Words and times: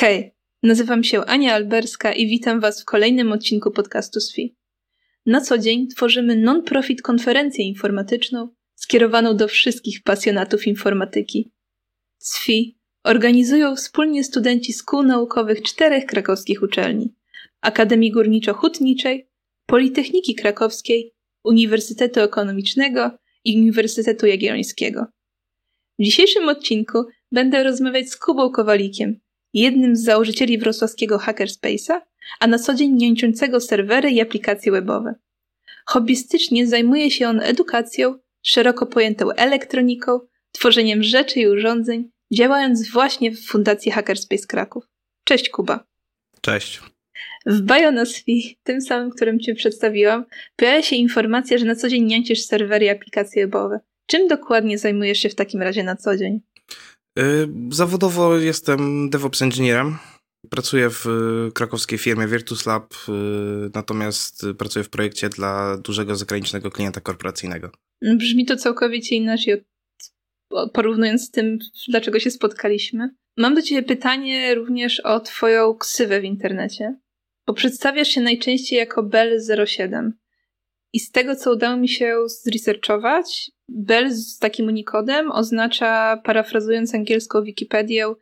Hej, 0.00 0.34
nazywam 0.62 1.04
się 1.04 1.24
Ania 1.24 1.54
Alberska 1.54 2.12
i 2.12 2.26
witam 2.26 2.60
Was 2.60 2.82
w 2.82 2.84
kolejnym 2.84 3.32
odcinku 3.32 3.70
podcastu 3.70 4.20
SFI. 4.20 4.56
Na 5.26 5.40
co 5.40 5.58
dzień 5.58 5.88
tworzymy 5.88 6.36
non-profit 6.36 7.02
konferencję 7.02 7.64
informatyczną 7.64 8.48
skierowaną 8.74 9.36
do 9.36 9.48
wszystkich 9.48 10.02
pasjonatów 10.02 10.66
informatyki. 10.66 11.52
SFI 12.18 12.78
organizują 13.04 13.76
wspólnie 13.76 14.24
studenci 14.24 14.72
szkół 14.72 15.02
naukowych 15.02 15.62
czterech 15.62 16.06
krakowskich 16.06 16.62
uczelni: 16.62 17.14
Akademii 17.60 18.12
Górniczo-Hutniczej, 18.12 19.28
Politechniki 19.66 20.34
Krakowskiej, 20.34 21.14
Uniwersytetu 21.44 22.20
Ekonomicznego 22.20 23.10
i 23.44 23.58
Uniwersytetu 23.58 24.26
Jagiellońskiego. 24.26 25.06
W 25.98 26.02
dzisiejszym 26.02 26.48
odcinku 26.48 27.04
będę 27.32 27.64
rozmawiać 27.64 28.08
z 28.10 28.16
Kubą 28.16 28.50
Kowalikiem, 28.50 29.20
jednym 29.54 29.96
z 29.96 30.04
założycieli 30.04 30.58
wrocławskiego 30.58 31.18
Hackerspace'a, 31.18 32.00
a 32.40 32.46
na 32.46 32.58
co 32.58 32.74
dzień 32.74 32.92
niańczącego 32.92 33.60
serwery 33.60 34.10
i 34.10 34.20
aplikacje 34.20 34.72
webowe. 34.72 35.14
Hobbystycznie 35.86 36.66
zajmuje 36.66 37.10
się 37.10 37.28
on 37.28 37.40
edukacją, 37.40 38.14
szeroko 38.42 38.86
pojętą 38.86 39.30
elektroniką, 39.30 40.20
tworzeniem 40.52 41.02
rzeczy 41.02 41.40
i 41.40 41.48
urządzeń, 41.48 42.10
działając 42.32 42.90
właśnie 42.90 43.30
w 43.30 43.46
Fundacji 43.46 43.92
Hackerspace 43.92 44.46
Kraków. 44.46 44.84
Cześć 45.24 45.48
Kuba. 45.48 45.84
Cześć. 46.40 46.80
W 47.46 47.60
Bionosfi, 47.60 48.58
tym 48.62 48.80
samym, 48.80 49.10
którym 49.10 49.40
Cię 49.40 49.54
przedstawiłam, 49.54 50.24
pojawia 50.56 50.82
się 50.82 50.96
informacja, 50.96 51.58
że 51.58 51.64
na 51.64 51.74
co 51.74 51.88
dzień 51.88 52.04
niańcisz 52.04 52.44
serwery 52.44 52.86
i 52.86 52.88
aplikacje 52.88 53.42
webowe. 53.42 53.80
Czym 54.06 54.28
dokładnie 54.28 54.78
zajmujesz 54.78 55.18
się 55.18 55.28
w 55.28 55.34
takim 55.34 55.62
razie 55.62 55.82
na 55.84 55.96
co 55.96 56.16
dzień? 56.16 56.40
Y, 57.18 57.48
zawodowo 57.70 58.38
jestem 58.38 59.10
DevOps 59.10 59.42
Engineerem. 59.42 59.98
Pracuję 60.50 60.90
w 60.90 61.04
krakowskiej 61.54 61.98
firmie 61.98 62.26
Virtus 62.26 62.66
Lab, 62.66 62.94
y, 62.94 63.12
natomiast 63.74 64.46
pracuję 64.58 64.84
w 64.84 64.90
projekcie 64.90 65.28
dla 65.28 65.76
dużego 65.76 66.16
zagranicznego 66.16 66.70
klienta 66.70 67.00
korporacyjnego. 67.00 67.70
Brzmi 68.02 68.46
to 68.46 68.56
całkowicie 68.56 69.16
inaczej, 69.16 69.64
porównując 70.72 71.26
z 71.26 71.30
tym, 71.30 71.58
dlaczego 71.88 72.20
się 72.20 72.30
spotkaliśmy. 72.30 73.10
Mam 73.36 73.54
do 73.54 73.62
Ciebie 73.62 73.82
pytanie 73.82 74.54
również 74.54 75.00
o 75.00 75.20
Twoją 75.20 75.74
ksywę 75.74 76.20
w 76.20 76.24
internecie, 76.24 76.96
bo 77.46 77.54
przedstawiasz 77.54 78.08
się 78.08 78.20
najczęściej 78.20 78.78
jako 78.78 79.02
Bell07. 79.02 80.10
I 80.92 81.00
z 81.00 81.10
tego, 81.10 81.36
co 81.36 81.52
udało 81.52 81.76
mi 81.76 81.88
się 81.88 82.16
zresearchować, 82.28 83.50
Bell 83.70 84.12
z 84.12 84.38
takim 84.38 84.66
unikodem 84.66 85.32
oznacza, 85.32 86.16
parafrazując 86.24 86.94
angielską 86.94 87.42
Wikipedię, 87.42 88.14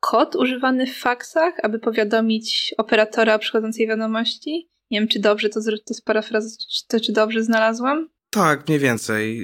kod 0.00 0.36
używany 0.36 0.86
w 0.86 0.96
faksach, 0.96 1.54
aby 1.62 1.78
powiadomić 1.78 2.74
operatora 2.78 3.38
przychodzącej 3.38 3.88
wiadomości. 3.88 4.68
Nie 4.90 5.00
wiem, 5.00 5.08
czy 5.08 5.20
dobrze 5.20 5.48
to, 5.48 5.60
to 5.86 5.94
sparafrazować, 5.94 7.02
czy 7.06 7.12
dobrze 7.12 7.44
znalazłam. 7.44 8.08
Tak, 8.30 8.68
mniej 8.68 8.80
więcej. 8.80 9.40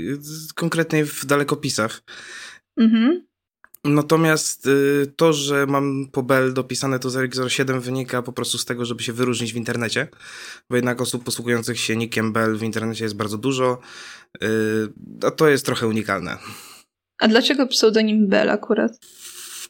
Konkretnie 0.55 1.05
w 1.05 1.27
dalekopisach. 1.27 2.03
Mhm. 2.77 3.27
Natomiast 3.85 4.67
y, 4.67 5.13
to, 5.17 5.33
że 5.33 5.67
mam 5.67 6.09
po 6.13 6.23
Bell 6.23 6.55
dopisane 6.55 6.99
to 6.99 7.09
007 7.49 7.81
wynika 7.81 8.23
po 8.23 8.33
prostu 8.33 8.59
z 8.59 8.65
tego, 8.65 8.85
żeby 8.85 9.03
się 9.03 9.13
wyróżnić 9.13 9.53
w 9.53 9.57
internecie, 9.57 10.09
bo 10.71 10.77
jednak 10.77 11.01
osób 11.01 11.25
posługujących 11.25 11.81
się 11.81 11.97
nickiem 11.97 12.33
Bell 12.33 12.57
w 12.57 12.63
internecie 12.63 13.05
jest 13.05 13.17
bardzo 13.17 13.39
dużo, 13.39 13.79
y, 14.43 14.49
a 15.27 15.31
to 15.31 15.49
jest 15.49 15.67
trochę 15.67 15.87
unikalne. 15.87 16.39
A 17.21 17.29
dlaczego 17.29 17.67
pseudonim 17.67 18.29
Bell 18.29 18.51
akurat? 18.51 18.93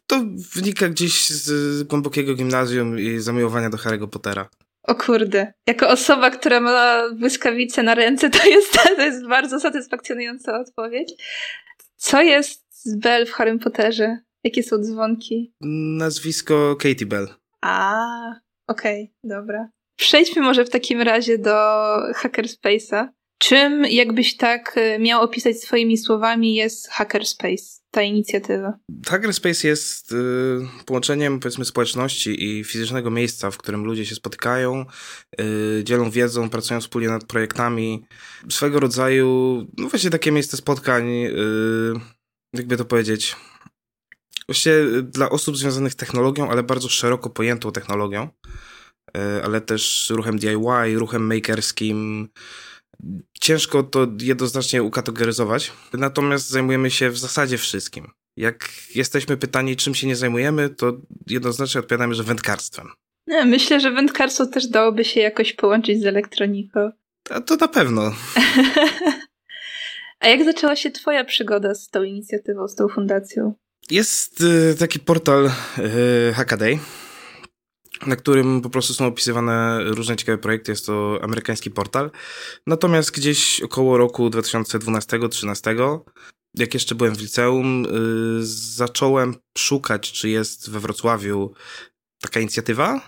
To 0.06 0.24
wynika 0.54 0.88
gdzieś 0.88 1.30
z 1.30 1.82
głębokiego 1.82 2.34
gimnazjum 2.34 2.98
i 2.98 3.18
zamiłowania 3.18 3.70
do 3.70 3.76
Harry'ego 3.76 4.08
Pottera. 4.08 4.48
O 4.82 4.94
kurde. 4.94 5.52
Jako 5.66 5.88
osoba, 5.88 6.30
która 6.30 6.60
ma 6.60 7.10
błyskawice 7.10 7.82
na 7.82 7.94
ręce, 7.94 8.30
to 8.30 8.48
jest, 8.48 8.72
to 8.96 9.02
jest 9.02 9.26
bardzo 9.28 9.60
satysfakcjonująca 9.60 10.60
odpowiedź. 10.60 11.12
Co 12.00 12.22
jest 12.22 12.66
z 12.70 12.96
Bell 12.96 13.26
w 13.26 13.30
Harry 13.30 13.58
Potterze? 13.58 14.18
Jakie 14.44 14.62
są 14.62 14.78
dzwonki? 14.78 15.54
Nazwisko 15.98 16.76
Katie 16.76 17.06
Bell. 17.06 17.28
A, 17.62 18.04
okej, 18.66 19.04
okay, 19.04 19.38
dobra. 19.38 19.68
Przejdźmy 19.96 20.42
może 20.42 20.64
w 20.64 20.70
takim 20.70 21.00
razie 21.00 21.38
do 21.38 21.52
Hackerspace'a. 22.14 23.08
Czym, 23.42 23.84
jakbyś 23.84 24.36
tak 24.36 24.72
e, 24.76 24.98
miał 24.98 25.22
opisać 25.22 25.56
swoimi 25.56 25.98
słowami, 25.98 26.54
jest 26.54 26.88
Hackerspace, 26.88 27.64
ta 27.90 28.02
inicjatywa? 28.02 28.72
Hackerspace 29.06 29.68
jest 29.68 30.12
y, 30.12 30.16
połączeniem, 30.86 31.40
powiedzmy, 31.40 31.64
społeczności 31.64 32.44
i 32.44 32.64
fizycznego 32.64 33.10
miejsca, 33.10 33.50
w 33.50 33.58
którym 33.58 33.84
ludzie 33.84 34.06
się 34.06 34.14
spotykają, 34.14 34.84
y, 35.40 35.84
dzielą 35.84 36.10
wiedzą, 36.10 36.50
pracują 36.50 36.80
wspólnie 36.80 37.08
nad 37.08 37.24
projektami. 37.24 38.04
Swego 38.50 38.80
rodzaju, 38.80 39.66
no 39.78 39.88
właśnie 39.88 40.10
takie 40.10 40.32
miejsce 40.32 40.56
spotkań, 40.56 41.24
y, 41.24 41.34
jakby 42.54 42.76
to 42.76 42.84
powiedzieć, 42.84 43.36
właściwie 44.48 45.02
dla 45.02 45.30
osób 45.30 45.56
związanych 45.56 45.92
z 45.92 45.96
technologią, 45.96 46.50
ale 46.50 46.62
bardzo 46.62 46.88
szeroko 46.88 47.30
pojętą 47.30 47.72
technologią, 47.72 48.28
ale 49.44 49.60
też 49.60 50.10
ruchem 50.10 50.38
DIY, 50.38 50.98
ruchem 50.98 51.26
makerskim, 51.26 52.28
Ciężko 53.40 53.82
to 53.82 54.06
jednoznacznie 54.20 54.82
ukategoryzować, 54.82 55.72
natomiast 55.92 56.48
zajmujemy 56.48 56.90
się 56.90 57.10
w 57.10 57.18
zasadzie 57.18 57.58
wszystkim. 57.58 58.10
Jak 58.36 58.68
jesteśmy 58.94 59.36
pytani, 59.36 59.76
czym 59.76 59.94
się 59.94 60.06
nie 60.06 60.16
zajmujemy, 60.16 60.70
to 60.70 60.92
jednoznacznie 61.26 61.80
odpowiadamy, 61.80 62.14
że 62.14 62.22
wędkarstwem. 62.22 62.88
Myślę, 63.26 63.80
że 63.80 63.90
wędkarstwo 63.90 64.46
też 64.46 64.66
dałoby 64.66 65.04
się 65.04 65.20
jakoś 65.20 65.52
połączyć 65.52 66.00
z 66.00 66.06
elektroniką. 66.06 66.90
A 67.30 67.40
to 67.40 67.56
na 67.56 67.68
pewno. 67.68 68.12
A 70.20 70.28
jak 70.28 70.44
zaczęła 70.44 70.76
się 70.76 70.90
Twoja 70.90 71.24
przygoda 71.24 71.74
z 71.74 71.88
tą 71.88 72.02
inicjatywą, 72.02 72.68
z 72.68 72.74
tą 72.74 72.88
fundacją? 72.88 73.54
Jest 73.90 74.40
y, 74.40 74.76
taki 74.78 75.00
portal 75.00 75.50
y, 76.28 76.32
Hackaday, 76.34 76.78
na 78.06 78.16
którym 78.16 78.60
po 78.60 78.70
prostu 78.70 78.94
są 78.94 79.06
opisywane 79.06 79.84
różne 79.84 80.16
ciekawe 80.16 80.38
projekty. 80.38 80.72
Jest 80.72 80.86
to 80.86 81.18
amerykański 81.22 81.70
portal. 81.70 82.10
Natomiast 82.66 83.10
gdzieś 83.10 83.60
około 83.60 83.98
roku 83.98 84.28
2012-2013, 84.28 86.00
jak 86.54 86.74
jeszcze 86.74 86.94
byłem 86.94 87.16
w 87.16 87.20
liceum, 87.20 87.82
yy, 87.82 88.46
zacząłem 88.46 89.34
szukać, 89.58 90.12
czy 90.12 90.28
jest 90.28 90.70
we 90.70 90.80
Wrocławiu 90.80 91.54
taka 92.20 92.40
inicjatywa. 92.40 93.00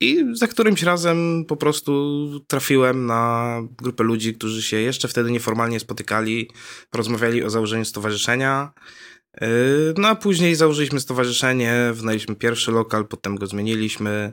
I 0.00 0.24
za 0.32 0.48
którymś 0.48 0.82
razem 0.82 1.44
po 1.48 1.56
prostu 1.56 2.30
trafiłem 2.46 3.06
na 3.06 3.60
grupę 3.82 4.04
ludzi, 4.04 4.34
którzy 4.34 4.62
się 4.62 4.76
jeszcze 4.76 5.08
wtedy 5.08 5.30
nieformalnie 5.30 5.80
spotykali, 5.80 6.50
rozmawiali 6.94 7.44
o 7.44 7.50
założeniu 7.50 7.84
stowarzyszenia. 7.84 8.72
Yy, 9.40 9.48
no 9.98 10.08
a 10.08 10.14
później 10.14 10.54
założyliśmy 10.54 11.00
stowarzyszenie, 11.00 11.90
wynajęliśmy 11.92 12.36
pierwszy 12.36 12.72
lokal, 12.72 13.06
potem 13.06 13.36
go 13.36 13.46
zmieniliśmy. 13.46 14.32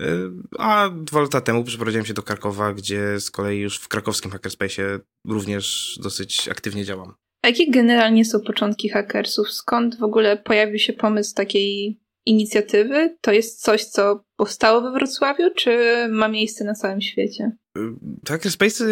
Yy, 0.00 0.32
a 0.58 0.90
dwa 0.94 1.20
lata 1.20 1.40
temu 1.40 1.64
przeprowadziłem 1.64 2.06
się 2.06 2.14
do 2.14 2.22
Krakowa, 2.22 2.72
gdzie 2.72 3.20
z 3.20 3.30
kolei 3.30 3.58
już 3.58 3.78
w 3.78 3.88
krakowskim 3.88 4.30
hackerspace 4.30 5.00
również 5.28 5.98
dosyć 6.02 6.48
aktywnie 6.48 6.84
działam. 6.84 7.14
A 7.42 7.48
jakie 7.48 7.70
generalnie 7.70 8.24
są 8.24 8.40
początki 8.40 8.88
hackersów? 8.88 9.52
Skąd 9.52 9.98
w 9.98 10.02
ogóle 10.02 10.36
pojawił 10.36 10.78
się 10.78 10.92
pomysł 10.92 11.34
takiej 11.34 12.00
inicjatywy? 12.26 13.16
To 13.20 13.32
jest 13.32 13.62
coś, 13.62 13.84
co 13.84 14.24
powstało 14.36 14.80
we 14.80 14.92
Wrocławiu, 14.92 15.44
czy 15.56 15.78
ma 16.10 16.28
miejsce 16.28 16.64
na 16.64 16.74
całym 16.74 17.00
świecie? 17.00 17.52
Yy, 17.76 17.94
hackerspace, 18.28 18.84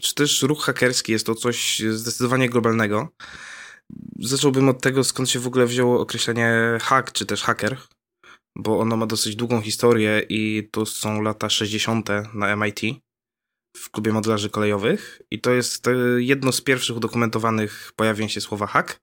czy 0.00 0.14
też 0.14 0.42
ruch 0.42 0.64
hakerski 0.64 1.12
jest 1.12 1.26
to 1.26 1.34
coś 1.34 1.82
zdecydowanie 1.90 2.48
globalnego. 2.48 3.08
Zacząłbym 4.18 4.68
od 4.68 4.82
tego, 4.82 5.04
skąd 5.04 5.30
się 5.30 5.38
w 5.38 5.46
ogóle 5.46 5.66
wzięło 5.66 6.00
określenie 6.00 6.78
hack, 6.82 7.12
czy 7.12 7.26
też 7.26 7.42
hacker, 7.42 7.78
bo 8.56 8.78
ono 8.78 8.96
ma 8.96 9.06
dosyć 9.06 9.36
długą 9.36 9.60
historię 9.60 10.26
i 10.28 10.68
to 10.72 10.86
są 10.86 11.22
lata 11.22 11.50
60. 11.50 12.08
na 12.34 12.56
MIT 12.56 12.80
w 13.76 13.90
klubie 13.90 14.12
modelarzy 14.12 14.50
kolejowych 14.50 15.22
i 15.30 15.40
to 15.40 15.50
jest 15.50 15.86
jedno 16.18 16.52
z 16.52 16.60
pierwszych 16.60 16.96
udokumentowanych 16.96 17.92
pojawień 17.96 18.28
się 18.28 18.40
słowa 18.40 18.66
hack. 18.66 19.00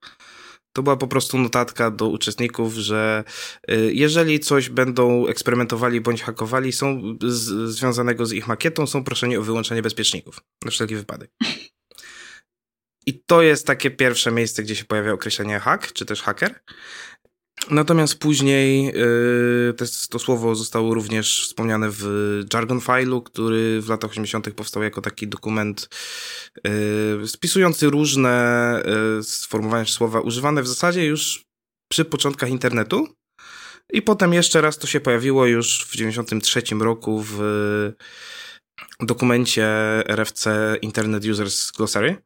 To 0.74 0.84
była 0.84 0.98
po 0.98 1.08
prostu 1.08 1.38
notatka 1.38 1.92
do 1.92 2.08
uczestników, 2.08 2.74
że 2.74 3.24
e, 3.68 3.76
jeżeli 3.78 4.40
coś 4.40 4.70
będą 4.70 5.28
eksperymentowali 5.28 6.02
bądź 6.02 6.22
hakowali 6.22 6.72
są 6.72 7.18
z, 7.22 7.70
związanego 7.76 8.26
z 8.26 8.34
ich 8.34 8.48
makietą, 8.48 8.88
są 8.88 9.04
proszeni 9.04 9.38
o 9.38 9.42
wyłączenie 9.42 9.82
bezpieczników 9.82 10.40
na 10.66 10.72
wszelki 10.72 10.96
wypadek. 10.96 11.32
I 13.06 13.24
to 13.24 13.42
jest 13.42 13.68
takie 13.68 13.92
pierwsze 13.92 14.32
miejsce, 14.32 14.64
gdzie 14.64 14.76
się 14.76 14.86
pojawia 14.86 15.14
określenie 15.14 15.60
hack, 15.60 15.94
czy 15.94 16.06
też 16.06 16.22
hacker. 16.22 16.60
Natomiast 17.70 18.20
później 18.20 18.86
yy, 18.86 19.74
to, 19.78 19.86
to, 20.10 20.20
słowo 20.20 20.56
zostało 20.56 20.94
również 20.94 21.48
wspomniane 21.48 21.88
w 21.92 22.04
Jargon 22.54 22.80
File'u, 22.80 23.24
który 23.24 23.82
w 23.82 23.90
latach 23.90 24.12
80. 24.12 24.54
powstał 24.54 24.84
jako 24.84 25.02
taki 25.02 25.28
dokument 25.28 25.90
yy, 26.64 27.28
spisujący 27.28 27.90
różne 27.90 28.84
yy, 29.18 29.24
sformułowania 29.24 29.86
słowa 29.86 30.20
używane 30.20 30.64
w 30.64 30.68
zasadzie 30.68 31.06
już 31.06 31.46
przy 31.92 32.06
początkach 32.06 32.50
internetu. 32.50 33.08
I 33.94 34.02
potem 34.02 34.34
jeszcze 34.34 34.62
raz 34.62 34.78
to 34.78 34.88
się 34.88 35.00
pojawiło 35.00 35.46
już 35.46 35.86
w 35.86 35.96
93 35.96 36.62
roku 36.80 37.24
w 37.28 37.40
dokumencie 39.00 39.68
RFC 40.08 40.76
Internet 40.82 41.26
Users 41.26 41.72
Glossary. 41.72 42.18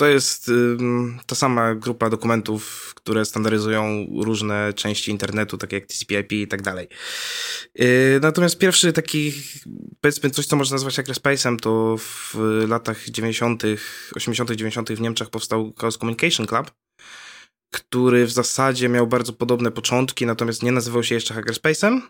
To 0.00 0.06
jest 0.06 0.50
ta 1.26 1.34
sama 1.34 1.74
grupa 1.74 2.10
dokumentów, 2.10 2.92
które 2.96 3.24
standaryzują 3.24 4.06
różne 4.22 4.72
części 4.72 5.10
internetu, 5.10 5.58
takie 5.58 5.76
jak 5.76 5.86
TCP/IP 5.86 6.32
i 6.32 6.48
tak 6.48 6.62
dalej. 6.62 6.88
Y, 7.80 8.18
natomiast 8.22 8.58
pierwszy 8.58 8.92
taki, 8.92 9.32
powiedzmy, 10.00 10.30
coś, 10.30 10.46
co 10.46 10.56
można 10.56 10.74
nazwać 10.74 10.98
Hackerspace'em, 10.98 11.56
to 11.56 11.96
w 11.98 12.34
latach 12.68 13.10
90., 13.10 13.62
80., 14.16 14.50
90. 14.50 14.92
w 14.92 15.00
Niemczech 15.00 15.30
powstał 15.30 15.72
Chaos 15.78 15.98
Communication 15.98 16.46
Club, 16.46 16.70
który 17.72 18.26
w 18.26 18.32
zasadzie 18.32 18.88
miał 18.88 19.06
bardzo 19.06 19.32
podobne 19.32 19.70
początki, 19.70 20.26
natomiast 20.26 20.62
nie 20.62 20.72
nazywał 20.72 21.04
się 21.04 21.14
jeszcze 21.14 21.34
Hackerspace'em. 21.34 22.00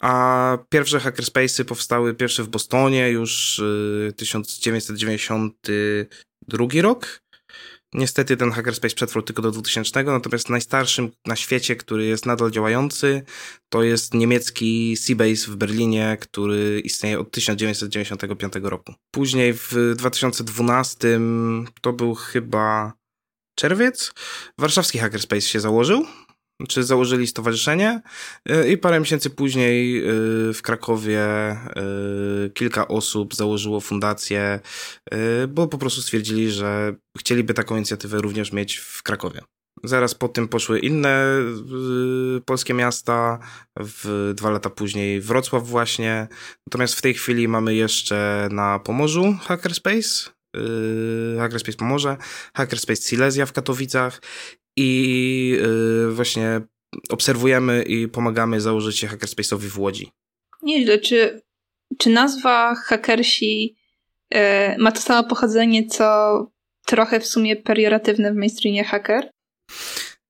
A 0.00 0.58
pierwsze 0.68 0.98
hackerspace'y 0.98 1.64
powstały 1.64 2.14
pierwsze 2.14 2.42
w 2.42 2.48
Bostonie 2.48 3.10
już 3.10 3.62
1992 4.16 6.64
y, 6.74 6.82
rok. 6.82 7.23
Niestety 7.94 8.36
ten 8.36 8.50
hackerspace 8.50 8.94
przetrwał 8.94 9.22
tylko 9.22 9.42
do 9.42 9.50
2000, 9.50 10.02
natomiast 10.02 10.50
najstarszym 10.50 11.10
na 11.26 11.36
świecie, 11.36 11.76
który 11.76 12.04
jest 12.04 12.26
nadal 12.26 12.50
działający, 12.50 13.22
to 13.68 13.82
jest 13.82 14.14
niemiecki 14.14 14.96
Seabase 14.96 15.50
w 15.50 15.56
Berlinie, 15.56 16.16
który 16.20 16.80
istnieje 16.84 17.20
od 17.20 17.30
1995 17.30 18.52
roku. 18.62 18.94
Później 19.10 19.54
w 19.54 19.94
2012 19.96 21.20
to 21.80 21.92
był 21.92 22.14
chyba 22.14 22.92
czerwiec, 23.54 24.12
warszawski 24.58 24.98
hackerspace 24.98 25.40
się 25.40 25.60
założył 25.60 26.06
czy 26.68 26.84
założyli 26.84 27.26
stowarzyszenie 27.26 28.02
y, 28.50 28.68
i 28.68 28.78
parę 28.78 29.00
miesięcy 29.00 29.30
później 29.30 29.98
y, 29.98 30.52
w 30.54 30.62
Krakowie 30.62 31.22
y, 32.46 32.50
kilka 32.50 32.88
osób 32.88 33.34
założyło 33.34 33.80
fundację, 33.80 34.60
bo 35.48 35.68
po 35.68 35.78
prostu 35.78 36.02
stwierdzili, 36.02 36.50
że 36.50 36.94
chcieliby 37.18 37.54
taką 37.54 37.76
inicjatywę 37.76 38.18
również 38.18 38.52
mieć 38.52 38.76
w 38.76 39.02
Krakowie. 39.02 39.40
Zaraz 39.84 40.14
po 40.14 40.28
tym 40.28 40.48
poszły 40.48 40.78
inne 40.78 41.38
polskie 42.44 42.74
miasta, 42.74 43.38
w, 43.80 44.32
dwa 44.36 44.50
lata 44.50 44.70
później 44.70 45.20
Wrocław 45.20 45.66
właśnie. 45.66 46.28
Natomiast 46.66 46.94
w 46.94 47.02
tej 47.02 47.14
chwili 47.14 47.48
mamy 47.48 47.74
jeszcze 47.74 48.48
na 48.52 48.78
Pomorzu 48.78 49.36
Hackerspace, 49.42 50.30
Hackerspace 51.38 51.78
Pomorze, 51.78 52.16
Hackerspace 52.56 53.02
Silesia 53.02 53.46
w 53.46 53.52
Katowicach 53.52 54.20
i 54.76 55.58
yy, 55.60 56.12
właśnie 56.14 56.60
obserwujemy 57.10 57.82
i 57.82 58.08
pomagamy 58.08 58.60
założyć 58.60 58.98
się 58.98 59.06
hackerspace'owi 59.06 59.68
w 59.68 59.78
Łodzi. 59.78 60.10
Nieźle. 60.62 60.98
Czy, 60.98 61.42
czy 61.98 62.10
nazwa 62.10 62.74
hakersi 62.74 63.76
yy, 64.30 64.40
ma 64.78 64.92
to 64.92 65.00
samo 65.00 65.28
pochodzenie, 65.28 65.86
co 65.86 66.06
trochę 66.86 67.20
w 67.20 67.26
sumie 67.26 67.56
perioratywne 67.56 68.32
w 68.32 68.36
mainstreamie 68.36 68.84
hacker? 68.84 69.30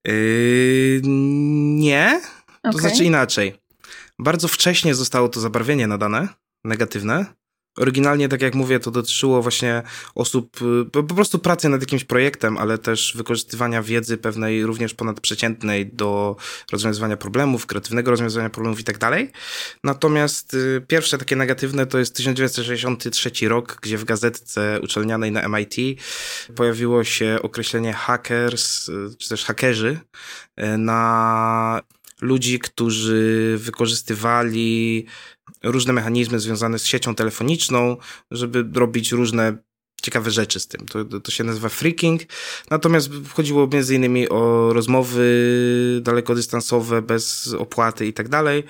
Yy, 0.06 1.00
nie. 1.04 2.20
To 2.62 2.68
okay. 2.68 2.80
znaczy 2.80 3.04
inaczej. 3.04 3.54
Bardzo 4.18 4.48
wcześnie 4.48 4.94
zostało 4.94 5.28
to 5.28 5.40
zabarwienie 5.40 5.86
nadane, 5.86 6.28
negatywne. 6.64 7.26
Oryginalnie, 7.76 8.28
tak 8.28 8.42
jak 8.42 8.54
mówię, 8.54 8.80
to 8.80 8.90
dotyczyło 8.90 9.42
właśnie 9.42 9.82
osób, 10.14 10.62
y, 10.62 10.90
po, 10.90 11.02
prostu 11.02 11.38
pracy 11.38 11.68
nad 11.68 11.80
jakimś 11.80 12.04
projektem, 12.04 12.58
ale 12.58 12.78
też 12.78 13.12
wykorzystywania 13.16 13.82
wiedzy 13.82 14.18
pewnej 14.18 14.66
również 14.66 14.94
ponadprzeciętnej 14.94 15.86
do 15.86 16.36
rozwiązywania 16.72 17.16
problemów, 17.16 17.66
kreatywnego 17.66 18.10
rozwiązywania 18.10 18.50
problemów 18.50 18.80
i 18.80 18.84
tak 18.84 18.98
dalej. 18.98 19.30
Natomiast 19.84 20.54
y, 20.54 20.82
pierwsze 20.88 21.18
takie 21.18 21.36
negatywne 21.36 21.86
to 21.86 21.98
jest 21.98 22.16
1963 22.16 23.48
rok, 23.48 23.78
gdzie 23.82 23.98
w 23.98 24.04
gazetce 24.04 24.80
uczelnianej 24.82 25.32
na 25.32 25.48
MIT 25.48 26.00
pojawiło 26.56 27.04
się 27.04 27.38
określenie 27.42 27.92
hackers, 27.92 28.88
y, 28.88 29.10
czy 29.18 29.28
też 29.28 29.44
hakerzy 29.44 30.00
na 30.78 31.80
ludzi, 32.20 32.58
którzy 32.58 33.54
wykorzystywali 33.58 35.06
różne 35.64 35.92
mechanizmy 35.92 36.40
związane 36.40 36.78
z 36.78 36.86
siecią 36.86 37.14
telefoniczną, 37.14 37.96
żeby 38.30 38.64
robić 38.74 39.12
różne 39.12 39.56
ciekawe 40.02 40.30
rzeczy 40.30 40.60
z 40.60 40.66
tym. 40.66 40.86
To, 40.86 41.20
to 41.20 41.30
się 41.30 41.44
nazywa 41.44 41.68
freaking. 41.68 42.22
Natomiast 42.70 43.10
chodziło 43.34 43.66
między 43.72 43.94
innymi 43.94 44.28
o 44.28 44.72
rozmowy 44.72 45.24
dalekodystansowe, 46.02 47.02
bez 47.02 47.54
opłaty 47.58 48.06
i 48.06 48.12
tak 48.12 48.28
dalej. 48.28 48.64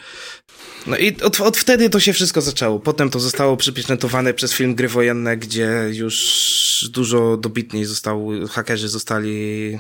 No 0.86 0.96
i 0.96 1.22
od, 1.22 1.40
od 1.40 1.56
wtedy 1.56 1.90
to 1.90 2.00
się 2.00 2.12
wszystko 2.12 2.40
zaczęło. 2.40 2.80
Potem 2.80 3.10
to 3.10 3.20
zostało 3.20 3.56
przypieczętowane 3.56 4.34
przez 4.34 4.52
film 4.52 4.74
Gry 4.74 4.88
Wojenne, 4.88 5.36
gdzie 5.36 5.90
już 5.92 6.88
dużo 6.92 7.36
dobitniej 7.36 7.84
został, 7.84 8.30
hakerzy 8.50 8.88
zostali 8.88 9.78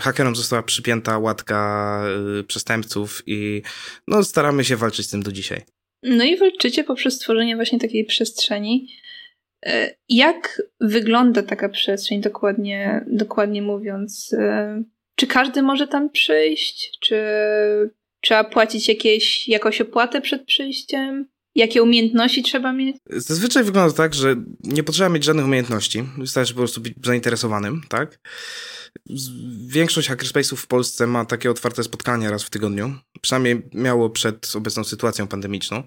hakerom 0.00 0.36
została 0.36 0.62
przypięta 0.62 1.18
łatka 1.18 2.02
y, 2.40 2.44
przestępców 2.44 3.22
i 3.26 3.62
no 4.06 4.24
staramy 4.24 4.64
się 4.64 4.76
walczyć 4.76 5.06
z 5.06 5.10
tym 5.10 5.22
do 5.22 5.32
dzisiaj. 5.32 5.64
No 6.02 6.24
i 6.24 6.36
walczycie 6.36 6.84
poprzez 6.84 7.14
stworzenie 7.14 7.56
właśnie 7.56 7.78
takiej 7.78 8.04
przestrzeni. 8.04 8.88
E, 9.66 9.94
jak 10.08 10.62
wygląda 10.80 11.42
taka 11.42 11.68
przestrzeń, 11.68 12.20
dokładnie, 12.20 13.04
dokładnie 13.06 13.62
mówiąc? 13.62 14.32
E, 14.38 14.82
czy 15.16 15.26
każdy 15.26 15.62
może 15.62 15.88
tam 15.88 16.10
przyjść? 16.10 16.98
Czy 17.00 17.24
trzeba 18.20 18.44
płacić 18.44 18.88
jakieś, 18.88 19.48
jakąś 19.48 19.80
opłatę 19.80 20.20
przed 20.20 20.44
przyjściem? 20.44 21.28
Jakie 21.54 21.82
umiejętności 21.82 22.42
trzeba 22.42 22.72
mieć? 22.72 22.96
Zazwyczaj 23.06 23.64
wygląda 23.64 23.96
tak, 23.96 24.14
że 24.14 24.36
nie 24.64 24.82
potrzeba 24.82 25.08
mieć 25.08 25.24
żadnych 25.24 25.44
umiejętności. 25.44 26.02
Wystarczy 26.18 26.54
po 26.54 26.58
prostu 26.58 26.80
być 26.80 26.94
zainteresowanym, 27.04 27.80
tak? 27.88 28.20
Większość 29.66 30.10
hackerspace'ów 30.10 30.56
w 30.56 30.66
Polsce 30.66 31.06
ma 31.06 31.24
takie 31.24 31.50
otwarte 31.50 31.84
spotkania 31.84 32.30
raz 32.30 32.42
w 32.42 32.50
tygodniu. 32.50 32.94
Przynajmniej 33.20 33.62
miało 33.74 34.10
przed 34.10 34.52
obecną 34.54 34.84
sytuacją 34.84 35.28
pandemiczną. 35.28 35.82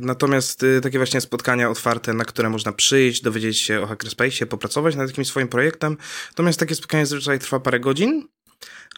Natomiast 0.00 0.62
y, 0.62 0.80
takie 0.80 0.98
właśnie 0.98 1.20
spotkania 1.20 1.70
otwarte, 1.70 2.14
na 2.14 2.24
które 2.24 2.50
można 2.50 2.72
przyjść, 2.72 3.22
dowiedzieć 3.22 3.58
się 3.58 3.80
o 3.80 3.86
hackerspace'ie, 3.86 4.46
popracować 4.46 4.96
nad 4.96 5.08
jakimś 5.08 5.26
swoim 5.26 5.48
projektem. 5.48 5.96
Natomiast 6.28 6.60
takie 6.60 6.74
spotkanie 6.74 7.06
zazwyczaj 7.06 7.38
trwa 7.38 7.60
parę 7.60 7.80
godzin 7.80 8.28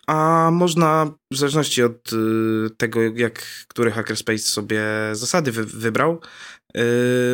a 0.08 0.50
można, 0.52 1.10
w 1.32 1.36
zależności 1.36 1.82
od 1.82 2.12
y, 2.12 2.70
tego, 2.76 3.00
jak 3.02 3.42
który 3.68 3.90
hackerspace 3.90 4.38
sobie 4.38 4.82
zasady 5.12 5.52
wy, 5.52 5.64
wybrał, 5.64 6.20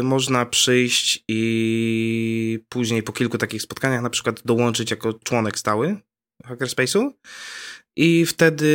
można 0.03 0.47
przyjść 0.47 1.25
i 1.29 2.59
później 2.69 3.03
po 3.03 3.12
kilku 3.12 3.38
takich 3.38 3.62
spotkaniach 3.62 4.03
na 4.03 4.11
przykład 4.11 4.43
dołączyć 4.45 4.91
jako 4.91 5.14
członek 5.14 5.59
stały 5.59 5.97
hackerspace'u 6.45 7.11
i 7.97 8.26
wtedy 8.26 8.67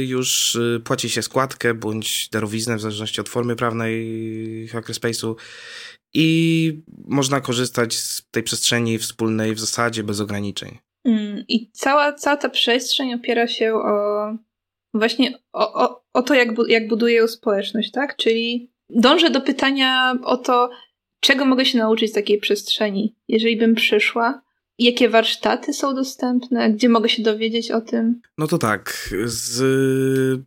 y, 0.00 0.04
już 0.04 0.54
y, 0.54 0.80
płaci 0.84 1.10
się 1.10 1.22
składkę 1.22 1.74
bądź 1.74 2.28
darowiznę 2.28 2.76
w 2.76 2.80
zależności 2.80 3.20
od 3.20 3.28
formy 3.28 3.56
prawnej 3.56 4.68
hackerspace'u 4.68 5.34
i 6.14 6.80
można 7.04 7.40
korzystać 7.40 7.94
z 7.94 8.30
tej 8.30 8.42
przestrzeni 8.42 8.98
wspólnej 8.98 9.54
w 9.54 9.60
zasadzie 9.60 10.02
bez 10.02 10.20
ograniczeń. 10.20 10.78
Mm, 11.04 11.44
I 11.48 11.70
cała, 11.72 12.12
cała 12.12 12.36
ta 12.36 12.48
przestrzeń 12.48 13.14
opiera 13.14 13.46
się 13.46 13.74
o 13.74 14.36
właśnie 14.94 15.38
o, 15.52 15.84
o, 15.84 16.04
o 16.12 16.22
to, 16.22 16.34
jak, 16.34 16.54
bu, 16.54 16.66
jak 16.66 16.82
społeczność, 17.28 17.90
tak? 17.90 18.16
Czyli 18.16 18.70
dążę 18.90 19.30
do 19.30 19.40
pytania 19.40 20.14
o 20.22 20.36
to, 20.36 20.70
czego 21.20 21.44
mogę 21.44 21.64
się 21.64 21.78
nauczyć 21.78 22.10
z 22.10 22.14
takiej 22.14 22.38
przestrzeni, 22.38 23.16
jeżeli 23.28 23.56
bym 23.56 23.74
przyszła. 23.74 24.42
Jakie 24.78 25.08
warsztaty 25.08 25.72
są 25.72 25.94
dostępne? 25.94 26.72
Gdzie 26.72 26.88
mogę 26.88 27.08
się 27.08 27.22
dowiedzieć 27.22 27.70
o 27.70 27.80
tym? 27.80 28.20
No 28.38 28.46
to 28.46 28.58
tak, 28.58 29.14
z 29.24 30.44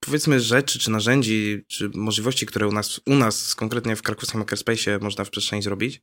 powiedzmy 0.00 0.40
rzeczy, 0.40 0.78
czy 0.78 0.90
narzędzi, 0.90 1.64
czy 1.68 1.90
możliwości, 1.94 2.46
które 2.46 2.68
u 2.68 2.72
nas, 2.72 3.00
u 3.06 3.14
nas 3.14 3.54
konkretnie 3.54 3.96
w 3.96 4.02
krakowskim 4.02 4.40
Makerspace 4.40 4.98
można 4.98 5.24
w 5.24 5.30
przestrzeni 5.30 5.62
zrobić, 5.62 6.02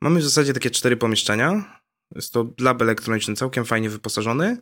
mamy 0.00 0.20
w 0.20 0.24
zasadzie 0.24 0.52
takie 0.52 0.70
cztery 0.70 0.96
pomieszczenia. 0.96 1.80
Jest 2.14 2.32
to 2.32 2.46
lab 2.60 2.82
elektroniczny, 2.82 3.34
całkiem 3.34 3.64
fajnie 3.64 3.90
wyposażony. 3.90 4.56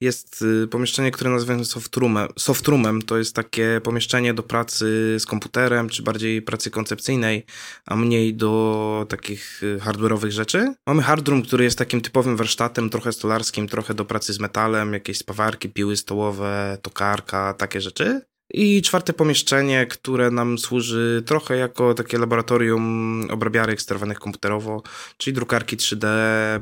Jest 0.00 0.42
y, 0.42 0.68
pomieszczenie, 0.68 1.10
które 1.10 1.30
nazywamy 1.30 1.64
softroomem. 1.64 2.28
Softroomem 2.38 3.02
to 3.02 3.18
jest 3.18 3.34
takie 3.34 3.80
pomieszczenie 3.84 4.34
do 4.34 4.42
pracy 4.42 5.16
z 5.18 5.26
komputerem, 5.26 5.88
czy 5.88 6.02
bardziej 6.02 6.42
pracy 6.42 6.70
koncepcyjnej, 6.70 7.44
a 7.86 7.96
mniej 7.96 8.34
do 8.34 9.06
takich 9.08 9.62
y, 9.62 9.78
hardware'owych 9.78 10.30
rzeczy. 10.30 10.74
Mamy 10.86 11.02
hardroom, 11.02 11.42
który 11.42 11.64
jest 11.64 11.78
takim 11.78 12.00
typowym 12.00 12.36
warsztatem, 12.36 12.90
trochę 12.90 13.12
stolarskim, 13.12 13.68
trochę 13.68 13.94
do 13.94 14.04
pracy 14.04 14.32
z 14.32 14.40
metalem, 14.40 14.92
jakieś 14.92 15.18
spawarki, 15.18 15.68
piły 15.68 15.96
stołowe, 15.96 16.78
tokarka, 16.82 17.54
takie 17.54 17.80
rzeczy. 17.80 18.20
I 18.58 18.82
czwarte 18.82 19.12
pomieszczenie, 19.12 19.86
które 19.86 20.30
nam 20.30 20.58
służy 20.58 21.22
trochę 21.26 21.56
jako 21.56 21.94
takie 21.94 22.18
laboratorium 22.18 23.26
obrabiarek 23.30 23.82
sterowanych 23.82 24.18
komputerowo, 24.18 24.82
czyli 25.16 25.34
drukarki 25.34 25.76
3D, 25.76 26.06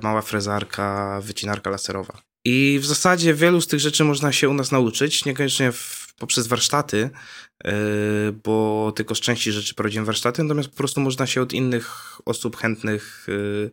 mała 0.03 0.23
frezarka, 0.23 1.21
wycinarka 1.21 1.71
laserowa. 1.71 2.23
I 2.45 2.79
w 2.83 2.87
zasadzie 2.87 3.35
wielu 3.35 3.61
z 3.61 3.67
tych 3.67 3.81
rzeczy 3.81 4.05
można 4.05 4.33
się 4.33 4.49
u 4.49 4.55
nas 4.55 4.73
nauczyć, 4.73 5.25
niekoniecznie 5.25 5.73
w 5.73 6.04
poprzez 6.19 6.47
warsztaty, 6.47 7.11
yy, 7.65 7.73
bo 8.45 8.93
tylko 8.97 9.15
z 9.15 9.21
części 9.21 9.53
rzeczy 9.53 9.75
prowadziłem 9.75 10.05
warsztaty, 10.05 10.43
natomiast 10.43 10.69
po 10.69 10.77
prostu 10.77 11.01
można 11.01 11.27
się 11.27 11.43
od 11.43 11.53
innych 11.53 12.19
osób 12.25 12.57
chętnych 12.57 13.27
yy, 13.29 13.71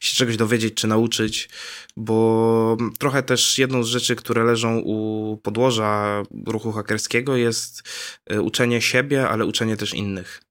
się 0.00 0.16
czegoś 0.16 0.36
dowiedzieć 0.36 0.74
czy 0.74 0.86
nauczyć, 0.86 1.48
bo 1.96 2.76
trochę 2.98 3.22
też 3.22 3.58
jedną 3.58 3.82
z 3.82 3.86
rzeczy, 3.86 4.16
które 4.16 4.44
leżą 4.44 4.78
u 4.78 5.36
podłoża 5.42 6.22
ruchu 6.46 6.72
hakerskiego 6.72 7.36
jest 7.36 7.82
yy, 8.30 8.42
uczenie 8.42 8.82
siebie, 8.82 9.28
ale 9.28 9.46
uczenie 9.46 9.76
też 9.76 9.94
innych. 9.94 10.42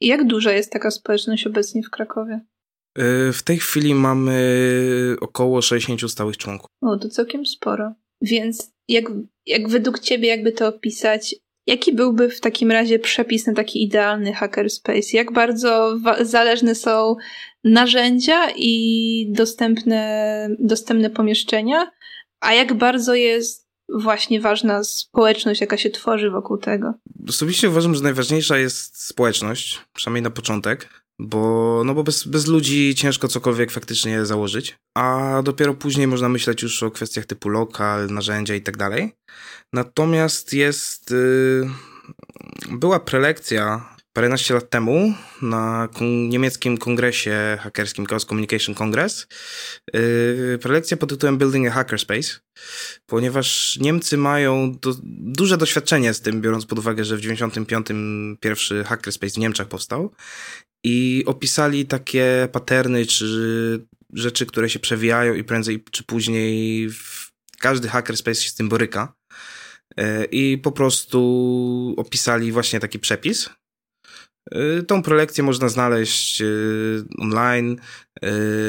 I 0.00 0.06
jak 0.06 0.26
duża 0.26 0.52
jest 0.52 0.72
taka 0.72 0.90
społeczność 0.90 1.46
obecnie 1.46 1.82
w 1.82 1.90
Krakowie? 1.90 2.40
W 3.32 3.40
tej 3.44 3.58
chwili 3.58 3.94
mamy 3.94 5.16
około 5.20 5.62
60 5.62 6.10
stałych 6.10 6.36
członków. 6.36 6.66
O, 6.82 6.96
to 6.96 7.08
całkiem 7.08 7.46
sporo. 7.46 7.92
Więc 8.22 8.75
jak, 8.88 9.04
jak 9.46 9.68
według 9.68 9.98
ciebie 9.98 10.28
jakby 10.28 10.52
to 10.52 10.68
opisać, 10.68 11.34
jaki 11.66 11.92
byłby 11.92 12.30
w 12.30 12.40
takim 12.40 12.70
razie 12.70 12.98
przepis 12.98 13.46
na 13.46 13.54
taki 13.54 13.84
idealny 13.84 14.32
hackerspace? 14.32 15.16
Jak 15.16 15.32
bardzo 15.32 15.98
zależne 16.20 16.74
są 16.74 17.16
narzędzia 17.64 18.50
i 18.56 19.26
dostępne, 19.30 20.48
dostępne 20.58 21.10
pomieszczenia, 21.10 21.90
a 22.40 22.54
jak 22.54 22.74
bardzo 22.74 23.14
jest 23.14 23.66
właśnie 23.88 24.40
ważna 24.40 24.84
społeczność, 24.84 25.60
jaka 25.60 25.76
się 25.76 25.90
tworzy 25.90 26.30
wokół 26.30 26.58
tego? 26.58 26.94
Osobiście 27.28 27.68
uważam, 27.68 27.94
że 27.94 28.02
najważniejsza 28.02 28.58
jest 28.58 29.06
społeczność, 29.06 29.80
przynajmniej 29.92 30.22
na 30.22 30.30
początek 30.30 31.05
bo, 31.18 31.82
no 31.84 31.94
bo 31.94 32.04
bez, 32.04 32.24
bez 32.24 32.46
ludzi 32.46 32.94
ciężko 32.94 33.28
cokolwiek 33.28 33.70
faktycznie 33.70 34.26
założyć, 34.26 34.76
a 34.96 35.40
dopiero 35.44 35.74
później 35.74 36.06
można 36.06 36.28
myśleć 36.28 36.62
już 36.62 36.82
o 36.82 36.90
kwestiach 36.90 37.26
typu 37.26 37.48
lokal, 37.48 38.06
narzędzia 38.10 38.54
i 38.54 38.62
tak 38.62 38.76
dalej. 38.76 39.12
Natomiast 39.72 40.52
jest, 40.52 41.10
yy, 41.10 41.70
była 42.70 43.00
prelekcja 43.00 43.96
paręnaście 44.16 44.54
lat 44.54 44.70
temu 44.70 45.14
na 45.42 45.88
niemieckim 46.28 46.78
kongresie 46.78 47.58
hakerskim 47.60 48.06
Chaos 48.06 48.24
Communication 48.24 48.74
Congress. 48.74 49.26
Yy, 49.94 50.58
prelekcja 50.62 50.96
pod 50.96 51.08
tytułem 51.08 51.38
Building 51.38 51.68
a 51.68 51.70
Hackerspace, 51.70 52.28
ponieważ 53.06 53.78
Niemcy 53.80 54.16
mają 54.16 54.72
do, 54.82 54.94
duże 55.02 55.56
doświadczenie 55.56 56.14
z 56.14 56.20
tym, 56.20 56.40
biorąc 56.40 56.66
pod 56.66 56.78
uwagę, 56.78 57.04
że 57.04 57.16
w 57.16 57.20
95 57.20 57.86
pierwszy 58.40 58.84
hackerspace 58.84 59.34
w 59.34 59.38
Niemczech 59.38 59.68
powstał 59.68 60.12
i 60.88 61.24
opisali 61.26 61.86
takie 61.86 62.48
paterny 62.52 63.06
czy 63.06 63.86
rzeczy, 64.12 64.46
które 64.46 64.70
się 64.70 64.78
przewijają 64.78 65.34
i 65.34 65.44
prędzej 65.44 65.84
czy 65.90 66.04
później 66.04 66.88
każdy 67.58 67.88
hackerspace 67.88 68.40
się 68.40 68.50
z 68.50 68.54
tym 68.54 68.68
boryka. 68.68 69.14
E, 69.96 70.24
I 70.24 70.58
po 70.58 70.72
prostu 70.72 71.94
opisali 71.96 72.52
właśnie 72.52 72.80
taki 72.80 72.98
przepis. 72.98 73.50
E, 74.50 74.82
tą 74.82 75.02
prelekcję 75.02 75.44
można 75.44 75.68
znaleźć 75.68 76.42
e, 76.42 76.46
online. 77.18 77.76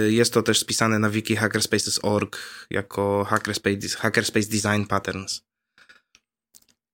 Jest 0.08 0.34
to 0.34 0.44
też 0.44 0.60
spisane 0.60 1.00
na 1.00 1.10
wiki 1.10 1.36
hackerspaces.org 1.36 2.38
jako 2.70 3.24
hackerspace, 3.30 3.88
hackerspace 3.98 4.48
Design 4.48 4.84
Patterns. 4.88 5.42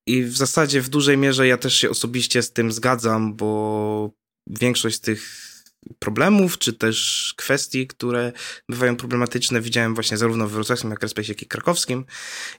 I 0.06 0.24
w 0.24 0.36
zasadzie 0.36 0.80
w 0.80 0.88
dużej 0.88 1.18
mierze 1.18 1.46
ja 1.46 1.56
też 1.56 1.76
się 1.76 1.90
osobiście 1.90 2.42
z 2.42 2.52
tym 2.52 2.72
zgadzam, 2.72 3.36
bo 3.36 4.23
większość 4.46 4.96
z 4.96 5.00
tych 5.00 5.54
problemów, 5.98 6.58
czy 6.58 6.72
też 6.72 7.34
kwestii, 7.36 7.86
które 7.86 8.32
bywają 8.68 8.96
problematyczne, 8.96 9.60
widziałem 9.60 9.94
właśnie 9.94 10.16
zarówno 10.16 10.48
w 10.48 10.52
wrocławskim 10.52 10.90
hackerspace, 10.90 11.28
jak 11.28 11.42
i 11.42 11.46
krakowskim. 11.46 12.04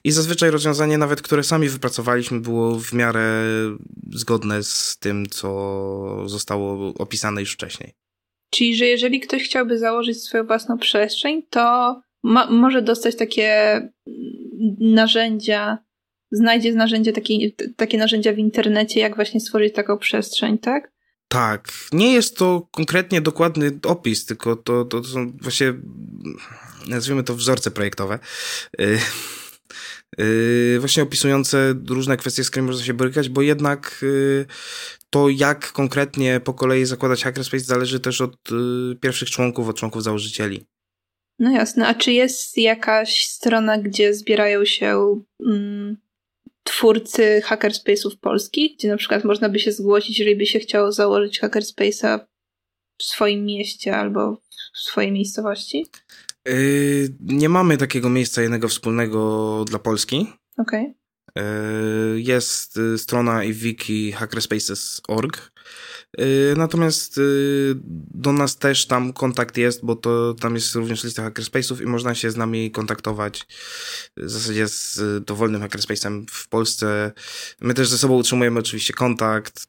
I 0.04 0.10
zazwyczaj 0.10 0.50
rozwiązanie, 0.50 0.98
nawet 0.98 1.22
które 1.22 1.42
sami 1.42 1.68
wypracowaliśmy, 1.68 2.40
było 2.40 2.78
w 2.78 2.92
miarę 2.92 3.42
zgodne 4.12 4.62
z 4.62 4.98
tym, 4.98 5.26
co 5.26 6.28
zostało 6.28 6.94
opisane 6.94 7.40
już 7.40 7.52
wcześniej. 7.52 7.92
Czyli, 8.50 8.76
że 8.76 8.86
jeżeli 8.86 9.20
ktoś 9.20 9.42
chciałby 9.42 9.78
założyć 9.78 10.22
swoją 10.22 10.46
własną 10.46 10.78
przestrzeń, 10.78 11.42
to 11.50 11.96
ma, 12.22 12.50
może 12.50 12.82
dostać 12.82 13.16
takie 13.16 13.80
narzędzia, 14.80 15.78
znajdzie 16.32 16.72
narzędzie, 16.74 17.12
takie, 17.12 17.34
takie 17.76 17.98
narzędzia 17.98 18.32
w 18.32 18.38
internecie, 18.38 19.00
jak 19.00 19.16
właśnie 19.16 19.40
stworzyć 19.40 19.74
taką 19.74 19.98
przestrzeń, 19.98 20.58
tak? 20.58 20.95
Tak, 21.28 21.72
nie 21.92 22.12
jest 22.12 22.36
to 22.36 22.68
konkretnie 22.70 23.20
dokładny 23.20 23.78
opis, 23.84 24.26
tylko 24.26 24.56
to, 24.56 24.84
to, 24.84 25.00
to 25.00 25.08
są 25.08 25.32
właśnie, 25.40 25.74
nazwijmy 26.88 27.22
to 27.22 27.34
wzorce 27.34 27.70
projektowe. 27.70 28.18
Yy, 28.78 28.98
yy, 30.18 30.80
właśnie 30.80 31.02
opisujące 31.02 31.74
różne 31.88 32.16
kwestie, 32.16 32.44
z 32.44 32.50
którymi 32.50 32.66
można 32.66 32.84
się 32.84 32.94
borykać, 32.94 33.28
bo 33.28 33.42
jednak 33.42 33.98
yy, 34.02 34.46
to, 35.10 35.28
jak 35.28 35.72
konkretnie 35.72 36.40
po 36.40 36.54
kolei 36.54 36.84
zakładać 36.84 37.24
hackerspace, 37.24 37.64
zależy 37.64 38.00
też 38.00 38.20
od 38.20 38.34
y, 38.52 38.96
pierwszych 39.00 39.30
członków, 39.30 39.68
od 39.68 39.76
członków 39.76 40.02
założycieli. 40.02 40.66
No 41.38 41.50
jasne, 41.50 41.86
a 41.86 41.94
czy 41.94 42.12
jest 42.12 42.58
jakaś 42.58 43.26
strona, 43.26 43.78
gdzie 43.78 44.14
zbierają 44.14 44.64
się 44.64 45.20
mm, 45.46 45.96
twórcy 46.66 47.42
hackerspace'ów 47.44 48.16
polskich, 48.20 48.76
gdzie 48.78 48.88
na 48.88 48.96
przykład 48.96 49.24
można 49.24 49.48
by 49.48 49.58
się 49.58 49.72
zgłosić, 49.72 50.18
jeżeli 50.18 50.36
by 50.36 50.46
się 50.46 50.58
chciało 50.58 50.92
założyć 50.92 51.40
hackerspace'a 51.40 52.20
w 52.98 53.02
swoim 53.02 53.44
mieście 53.44 53.96
albo 53.96 54.36
w 54.74 54.78
swojej 54.78 55.12
miejscowości? 55.12 55.86
Yy, 56.46 57.08
nie 57.20 57.48
mamy 57.48 57.76
takiego 57.76 58.10
miejsca 58.10 58.42
jednego 58.42 58.68
wspólnego 58.68 59.64
dla 59.68 59.78
Polski. 59.78 60.26
Okej. 60.58 60.82
Okay. 60.82 61.05
Yy, 61.36 62.20
jest 62.20 62.76
y, 62.76 62.98
strona 62.98 63.44
i 63.44 63.52
wiki 63.52 64.12
hackerspaces.org, 64.12 65.50
Y, 66.20 66.54
natomiast 66.56 67.18
y, 67.18 67.74
do 68.14 68.32
nas 68.32 68.56
też 68.56 68.86
tam 68.86 69.12
kontakt 69.12 69.56
jest, 69.56 69.84
bo 69.84 69.96
to 69.96 70.34
tam 70.34 70.54
jest 70.54 70.74
również 70.74 71.04
lista 71.04 71.30
hackerspace'ów 71.30 71.82
i 71.82 71.86
można 71.86 72.14
się 72.14 72.30
z 72.30 72.36
nami 72.36 72.70
kontaktować 72.70 73.46
w 74.16 74.30
zasadzie 74.30 74.68
z 74.68 75.00
dowolnym 75.24 75.62
hackerspace'em 75.62 76.24
w 76.30 76.48
Polsce. 76.48 77.12
My 77.60 77.74
też 77.74 77.88
ze 77.88 77.98
sobą 77.98 78.14
utrzymujemy 78.14 78.60
oczywiście 78.60 78.94
kontakt, 78.94 79.66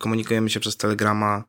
komunikujemy 0.00 0.50
się 0.50 0.60
przez 0.60 0.76
Telegrama 0.76 1.44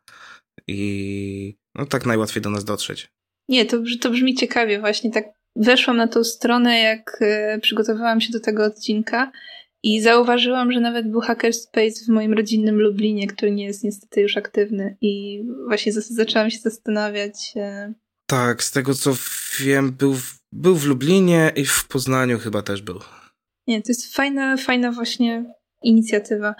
i 0.67 1.55
no 1.75 1.85
tak 1.85 2.05
najłatwiej 2.05 2.41
do 2.41 2.49
nas 2.49 2.65
dotrzeć. 2.65 3.09
Nie, 3.49 3.65
to, 3.65 3.77
to 4.01 4.09
brzmi 4.09 4.35
ciekawie 4.35 4.79
właśnie. 4.79 5.11
Tak 5.11 5.25
weszłam 5.55 5.97
na 5.97 6.07
tą 6.07 6.23
stronę, 6.23 6.79
jak 6.79 7.21
y, 7.21 7.59
przygotowałam 7.61 8.21
się 8.21 8.31
do 8.31 8.39
tego 8.39 8.65
odcinka 8.65 9.31
i 9.83 10.01
zauważyłam, 10.01 10.71
że 10.71 10.79
nawet 10.79 11.11
był 11.11 11.21
hackerspace 11.21 12.05
w 12.05 12.09
moim 12.09 12.33
rodzinnym 12.33 12.81
Lublinie, 12.81 13.27
który 13.27 13.51
nie 13.51 13.65
jest 13.65 13.83
niestety 13.83 14.21
już 14.21 14.37
aktywny. 14.37 14.97
I 15.01 15.43
właśnie 15.67 15.93
zaczęłam 15.93 16.49
się 16.49 16.59
zastanawiać. 16.59 17.53
E, 17.55 17.93
tak, 18.27 18.63
z 18.63 18.71
tego 18.71 18.93
co 18.93 19.11
wiem, 19.59 19.91
był 19.91 20.13
w, 20.13 20.39
był 20.51 20.75
w 20.75 20.85
Lublinie 20.85 21.51
i 21.55 21.65
w 21.65 21.87
Poznaniu 21.87 22.39
chyba 22.39 22.61
też 22.61 22.81
był. 22.81 22.99
Nie, 23.67 23.81
to 23.81 23.87
jest 23.87 24.15
fajna, 24.15 24.57
fajna 24.57 24.91
właśnie 24.91 25.53
inicjatywa. 25.83 26.55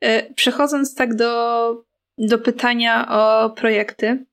E, 0.00 0.34
przechodząc 0.34 0.94
tak 0.94 1.14
do 1.14 1.89
do 2.20 2.38
pytania 2.38 3.08
o 3.08 3.50
projekty. 3.50 4.24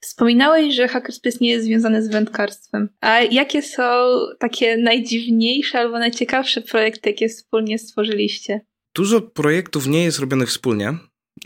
Wspominałeś, 0.00 0.74
że 0.74 0.88
Hackerspace 0.88 1.38
nie 1.40 1.50
jest 1.50 1.66
związany 1.66 2.02
z 2.02 2.08
wędkarstwem. 2.08 2.88
A 3.00 3.20
jakie 3.20 3.62
są 3.62 3.82
takie 4.38 4.76
najdziwniejsze 4.76 5.78
albo 5.78 5.98
najciekawsze 5.98 6.60
projekty, 6.60 7.10
jakie 7.10 7.28
wspólnie 7.28 7.78
stworzyliście? 7.78 8.60
Dużo 8.94 9.20
projektów 9.20 9.86
nie 9.86 10.04
jest 10.04 10.18
robionych 10.18 10.48
wspólnie 10.48 10.94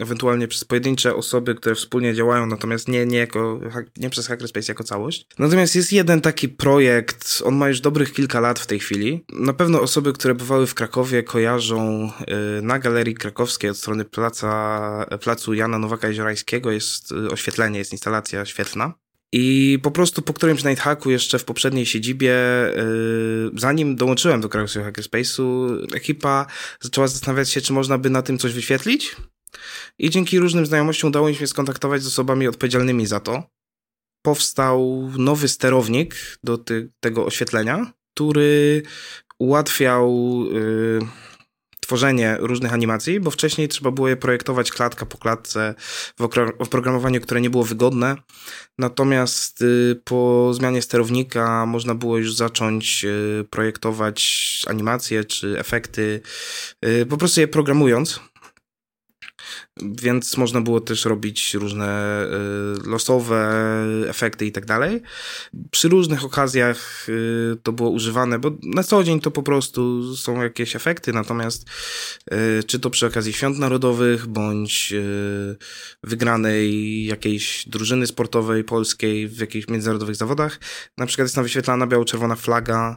ewentualnie 0.01 0.49
przez 0.49 0.65
pojedyncze 0.65 1.15
osoby, 1.15 1.55
które 1.55 1.75
wspólnie 1.75 2.15
działają, 2.15 2.47
natomiast 2.47 2.89
nie, 2.89 3.07
nie, 3.07 3.19
jako, 3.19 3.61
nie 3.97 4.11
przez 4.11 4.27
Hackerspace 4.27 4.73
jako 4.73 4.85
całość. 4.85 5.27
Natomiast 5.39 5.75
jest 5.77 5.93
jeden 5.93 6.21
taki 6.21 6.49
projekt, 6.49 7.43
on 7.45 7.57
ma 7.57 7.69
już 7.69 7.81
dobrych 7.81 8.13
kilka 8.13 8.41
lat 8.41 8.61
w 8.61 8.67
tej 8.67 8.79
chwili. 8.79 9.25
Na 9.33 9.53
pewno 9.53 9.81
osoby, 9.81 10.13
które 10.13 10.35
bywały 10.35 10.67
w 10.67 10.75
Krakowie 10.75 11.23
kojarzą 11.23 12.11
y, 12.59 12.63
na 12.63 12.79
Galerii 12.79 13.15
Krakowskiej 13.15 13.71
od 13.71 13.77
strony 13.77 14.05
placa, 14.05 15.07
placu 15.21 15.55
Jana 15.55 15.79
Nowaka 15.79 16.09
Jeziorańskiego 16.09 16.71
jest 16.71 17.13
y, 17.13 17.31
oświetlenie, 17.31 17.79
jest 17.79 17.93
instalacja 17.93 18.45
świetlna. 18.45 18.95
I 19.37 19.79
po 19.83 19.91
prostu 19.91 20.23
po 20.23 20.33
którymś 20.33 20.65
Nighthacku 20.65 21.11
jeszcze 21.11 21.39
w 21.39 21.45
poprzedniej 21.45 21.87
siedzibie, 21.87 22.33
yy, 22.77 23.51
zanim 23.55 23.97
dołączyłem 23.97 24.41
do 24.41 24.49
Krakowskiego 24.49 24.87
Hackerspace'u, 24.87 25.77
ekipa 25.95 26.47
zaczęła 26.81 27.09
zastanawiać 27.09 27.51
się, 27.51 27.61
czy 27.61 27.73
można 27.73 27.99
by 27.99 28.11
na 28.11 28.23
tym 28.23 28.39
coś 28.39 28.53
wyświetlić. 28.53 29.17
I 29.99 30.11
dzięki 30.11 30.39
różnym 30.39 30.67
znajomościom 30.67 31.09
udało 31.09 31.29
mi 31.29 31.35
się 31.35 31.47
skontaktować 31.47 32.03
z 32.03 32.07
osobami 32.07 32.49
odpowiedzialnymi 32.49 33.07
za 33.07 33.21
to. 33.21 33.43
Powstał 34.23 35.11
nowy 35.19 35.49
sterownik 35.49 36.15
do 36.45 36.59
ty 36.59 36.93
tego 37.01 37.27
oświetlenia, 37.27 37.93
który 38.15 38.83
ułatwiał 39.39 40.39
yy, 40.53 41.01
tworzenie 41.85 42.37
różnych 42.41 42.73
animacji, 42.73 43.21
bo 43.21 43.31
wcześniej 43.31 43.69
trzeba 43.69 43.91
było 43.91 44.09
je 44.09 44.17
projektować 44.17 44.71
klatka 44.71 45.07
po 45.07 45.19
klatce 45.19 45.75
w 46.19 46.23
oprogramowaniu, 46.59 47.21
które 47.21 47.41
nie 47.41 47.51
było 47.51 47.65
wygodne. 47.65 48.17
Natomiast 48.79 49.63
y, 49.63 50.01
po 50.05 50.51
zmianie 50.55 50.83
sterownika 50.83 51.67
można 51.67 51.95
było 51.95 52.19
już 52.19 52.35
zacząć 52.35 53.05
y, 53.05 53.45
projektować 53.51 54.63
animacje 54.69 55.25
czy 55.25 55.59
efekty, 55.59 56.21
y, 56.87 57.07
po 57.07 57.17
prostu 57.17 57.41
je 57.41 57.49
programując 57.49 58.21
więc 59.77 60.37
można 60.37 60.61
było 60.61 60.81
też 60.81 61.05
robić 61.05 61.55
różne 61.55 62.23
y, 62.85 62.89
losowe 62.89 63.65
efekty 64.09 64.47
i 64.47 64.53
tak 64.53 64.67
dalej. 64.67 65.03
Przy 65.71 65.89
różnych 65.89 66.25
okazjach 66.25 67.09
y, 67.09 67.57
to 67.63 67.73
było 67.73 67.91
używane, 67.91 68.39
bo 68.39 68.51
na 68.63 68.83
co 68.83 69.05
dzień 69.05 69.21
to 69.21 69.31
po 69.31 69.43
prostu 69.43 70.17
są 70.17 70.43
jakieś 70.43 70.77
efekty, 70.77 71.13
natomiast 71.13 71.67
y, 72.33 72.65
czy 72.67 72.81
to 72.81 72.91
przy 72.91 73.07
okazji 73.07 73.33
świąt 73.33 73.59
narodowych, 73.59 74.27
bądź 74.27 74.95
wygranej 76.03 77.05
jakiejś 77.05 77.69
drużyny 77.69 78.07
sportowej 78.07 78.65
polskiej 78.65 79.29
w 79.29 79.39
jakichś 79.39 79.69
międzynarodowych 79.69 80.17
zawodach, 80.17 80.61
na 80.99 81.07
przykład 81.07 81.25
jest 81.25 81.35
tam 81.35 81.45
wyświetlana 81.45 81.87
biało-czerwona 81.87 82.37
flaga, 82.37 82.97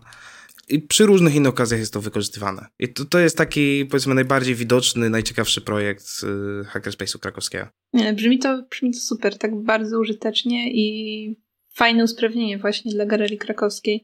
i 0.67 0.81
przy 0.81 1.05
różnych 1.05 1.35
innych 1.35 1.49
okazjach 1.49 1.79
jest 1.79 1.93
to 1.93 2.01
wykorzystywane. 2.01 2.67
I 2.79 2.93
to, 2.93 3.05
to 3.05 3.19
jest 3.19 3.37
taki, 3.37 3.85
powiedzmy, 3.85 4.15
najbardziej 4.15 4.55
widoczny, 4.55 5.09
najciekawszy 5.09 5.61
projekt 5.61 6.05
y, 6.23 6.63
Hackerspace'u 6.63 7.19
krakowskiego. 7.19 7.67
Nie, 7.93 8.13
brzmi 8.13 8.39
to, 8.39 8.63
brzmi 8.69 8.93
to 8.93 8.99
super, 8.99 9.37
tak 9.37 9.63
bardzo 9.63 9.99
użytecznie 9.99 10.71
i 10.73 11.47
fajne 11.73 12.03
usprawnienie 12.03 12.57
właśnie 12.57 12.91
dla 12.91 13.05
Galerii 13.05 13.37
Krakowskiej. 13.37 14.03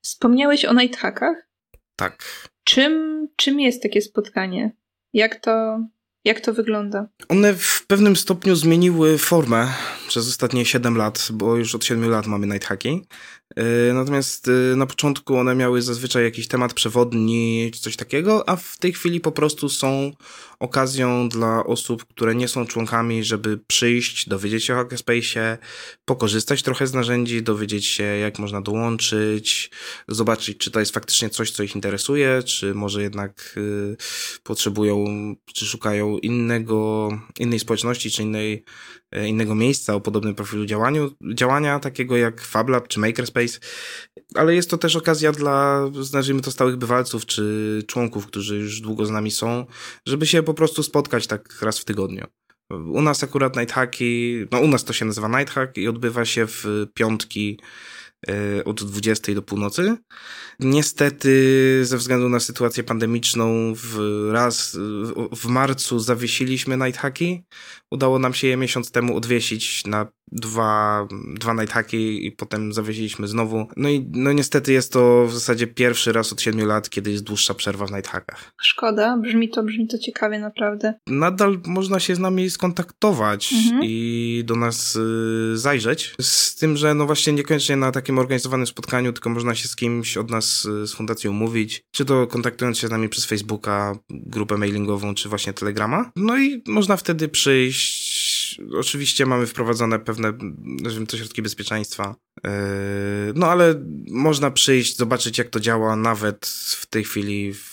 Wspomniałeś 0.00 0.64
o 0.64 0.74
Nighthackach? 0.74 1.48
Tak. 1.96 2.24
Czym, 2.64 3.28
czym 3.36 3.60
jest 3.60 3.82
takie 3.82 4.00
spotkanie? 4.00 4.76
Jak 5.12 5.40
to, 5.40 5.80
jak 6.24 6.40
to 6.40 6.52
wygląda? 6.52 7.08
One 7.28 7.54
w 7.54 7.86
pewnym 7.86 8.16
stopniu 8.16 8.56
zmieniły 8.56 9.18
formę 9.18 9.68
przez 10.08 10.28
ostatnie 10.28 10.64
7 10.64 10.96
lat, 10.96 11.28
bo 11.32 11.56
już 11.56 11.74
od 11.74 11.84
7 11.84 12.10
lat 12.10 12.26
mamy 12.26 12.46
Nighthacki. 12.46 13.06
E, 13.56 13.92
natomiast 13.92 14.48
e, 14.48 14.76
na 14.76 14.86
początku 14.86 15.36
one 15.36 15.54
miały 15.54 15.82
zazwyczaj 15.82 16.24
jakiś 16.24 16.48
temat 16.48 16.74
przewodni 16.74 17.70
czy 17.74 17.80
coś 17.80 17.96
takiego, 17.96 18.48
a 18.48 18.56
w 18.56 18.78
tej 18.78 18.92
chwili 18.92 19.20
po 19.20 19.32
prostu 19.32 19.68
są 19.68 20.12
okazją 20.58 21.28
dla 21.28 21.64
osób, 21.64 22.04
które 22.04 22.34
nie 22.34 22.48
są 22.48 22.66
członkami, 22.66 23.24
żeby 23.24 23.58
przyjść, 23.66 24.28
dowiedzieć 24.28 24.64
się 24.64 24.74
o 24.74 24.76
Hackerspace'ie, 24.76 25.58
pokorzystać 26.04 26.62
trochę 26.62 26.86
z 26.86 26.94
narzędzi, 26.94 27.42
dowiedzieć 27.42 27.86
się 27.86 28.04
jak 28.04 28.38
można 28.38 28.60
dołączyć, 28.60 29.70
zobaczyć 30.08 30.58
czy 30.58 30.70
to 30.70 30.80
jest 30.80 30.94
faktycznie 30.94 31.30
coś, 31.30 31.50
co 31.50 31.62
ich 31.62 31.74
interesuje, 31.74 32.42
czy 32.42 32.74
może 32.74 33.02
jednak 33.02 33.54
y, 33.56 33.96
potrzebują, 34.42 35.04
czy 35.54 35.66
szukają 35.66 36.18
innego, 36.18 37.08
innej 37.38 37.58
społeczności, 37.58 38.10
czy 38.10 38.22
innej 38.22 38.64
innego 39.26 39.54
miejsca 39.54 39.94
o 39.94 40.00
podobnym 40.00 40.34
profilu 40.34 40.66
działaniu, 40.66 41.10
działania, 41.34 41.78
takiego 41.78 42.16
jak 42.16 42.40
FabLab 42.40 42.88
czy 42.88 43.00
Makerspace, 43.00 43.58
ale 44.34 44.54
jest 44.54 44.70
to 44.70 44.78
też 44.78 44.96
okazja 44.96 45.32
dla, 45.32 45.90
nazwijmy 46.12 46.42
to, 46.42 46.50
stałych 46.50 46.76
bywalców 46.76 47.26
czy 47.26 47.82
członków, 47.86 48.26
którzy 48.26 48.56
już 48.56 48.80
długo 48.80 49.06
z 49.06 49.10
nami 49.10 49.30
są, 49.30 49.66
żeby 50.06 50.26
się 50.26 50.42
po 50.42 50.54
prostu 50.54 50.82
spotkać 50.82 51.26
tak 51.26 51.62
raz 51.62 51.78
w 51.78 51.84
tygodniu. 51.84 52.26
U 52.70 53.02
nas 53.02 53.24
akurat 53.24 53.56
Nighthacki, 53.56 54.36
no 54.50 54.60
u 54.60 54.68
nas 54.68 54.84
to 54.84 54.92
się 54.92 55.04
nazywa 55.04 55.28
Nighthack 55.28 55.78
i 55.78 55.88
odbywa 55.88 56.24
się 56.24 56.46
w 56.46 56.64
piątki 56.94 57.58
e, 57.60 57.66
od 58.64 58.84
20 58.84 59.34
do 59.34 59.42
północy. 59.42 59.96
Niestety, 60.60 61.80
ze 61.84 61.96
względu 61.96 62.28
na 62.28 62.40
sytuację 62.40 62.84
pandemiczną, 62.84 63.72
w 63.76 63.98
raz 64.32 64.78
w 65.36 65.46
marcu 65.46 65.98
zawiesiliśmy 65.98 66.76
Nighthacki. 66.76 67.44
Udało 67.90 68.18
nam 68.18 68.34
się 68.34 68.46
je 68.46 68.56
miesiąc 68.56 68.90
temu 68.90 69.16
odwiesić 69.16 69.86
na 69.86 70.06
dwa, 70.32 71.06
dwa 71.34 71.54
nighthacki 71.54 72.26
i 72.26 72.32
potem 72.32 72.72
zawiesiliśmy 72.72 73.28
znowu. 73.28 73.66
No 73.76 73.88
i 73.88 74.10
no 74.12 74.32
niestety 74.32 74.72
jest 74.72 74.92
to 74.92 75.26
w 75.26 75.34
zasadzie 75.34 75.66
pierwszy 75.66 76.12
raz 76.12 76.32
od 76.32 76.40
siedmiu 76.40 76.66
lat, 76.66 76.90
kiedy 76.90 77.10
jest 77.10 77.24
dłuższa 77.24 77.54
przerwa 77.54 77.86
w 77.86 77.92
nighthackach. 77.92 78.52
Szkoda, 78.62 79.16
brzmi 79.16 79.48
to, 79.48 79.62
brzmi 79.62 79.88
to 79.88 79.98
ciekawie 79.98 80.38
naprawdę. 80.38 80.94
Nadal 81.06 81.60
można 81.66 82.00
się 82.00 82.14
z 82.14 82.18
nami 82.18 82.50
skontaktować 82.50 83.52
mhm. 83.52 83.80
i 83.84 84.42
do 84.46 84.56
nas 84.56 84.96
y, 84.96 85.58
zajrzeć. 85.58 86.14
Z 86.20 86.56
tym, 86.56 86.76
że 86.76 86.94
no 86.94 87.06
właśnie 87.06 87.32
niekoniecznie 87.32 87.76
na 87.76 87.92
takim 87.92 88.11
organizowanym 88.18 88.66
spotkaniu, 88.66 89.12
tylko 89.12 89.30
można 89.30 89.54
się 89.54 89.68
z 89.68 89.76
kimś 89.76 90.16
od 90.16 90.30
nas 90.30 90.64
y, 90.64 90.86
z 90.86 90.92
fundacją 90.92 91.30
umówić, 91.30 91.82
czy 91.90 92.04
to 92.04 92.26
kontaktując 92.26 92.78
się 92.78 92.88
z 92.88 92.90
nami 92.90 93.08
przez 93.08 93.24
Facebooka, 93.24 93.98
grupę 94.10 94.56
mailingową, 94.56 95.14
czy 95.14 95.28
właśnie 95.28 95.52
Telegrama. 95.52 96.10
No 96.16 96.38
i 96.38 96.62
można 96.66 96.96
wtedy 96.96 97.28
przyjść 97.28 98.22
oczywiście 98.78 99.26
mamy 99.26 99.46
wprowadzone 99.46 99.98
pewne, 99.98 100.32
nazwijmy 100.82 101.06
to, 101.06 101.16
środki 101.16 101.42
bezpieczeństwa. 101.42 102.14
Yy, 102.44 102.50
no 103.34 103.46
ale 103.46 103.74
można 104.10 104.50
przyjść, 104.50 104.96
zobaczyć 104.96 105.38
jak 105.38 105.48
to 105.48 105.60
działa 105.60 105.96
nawet 105.96 106.46
w 106.80 106.86
tej 106.86 107.04
chwili, 107.04 107.54
w, 107.54 107.72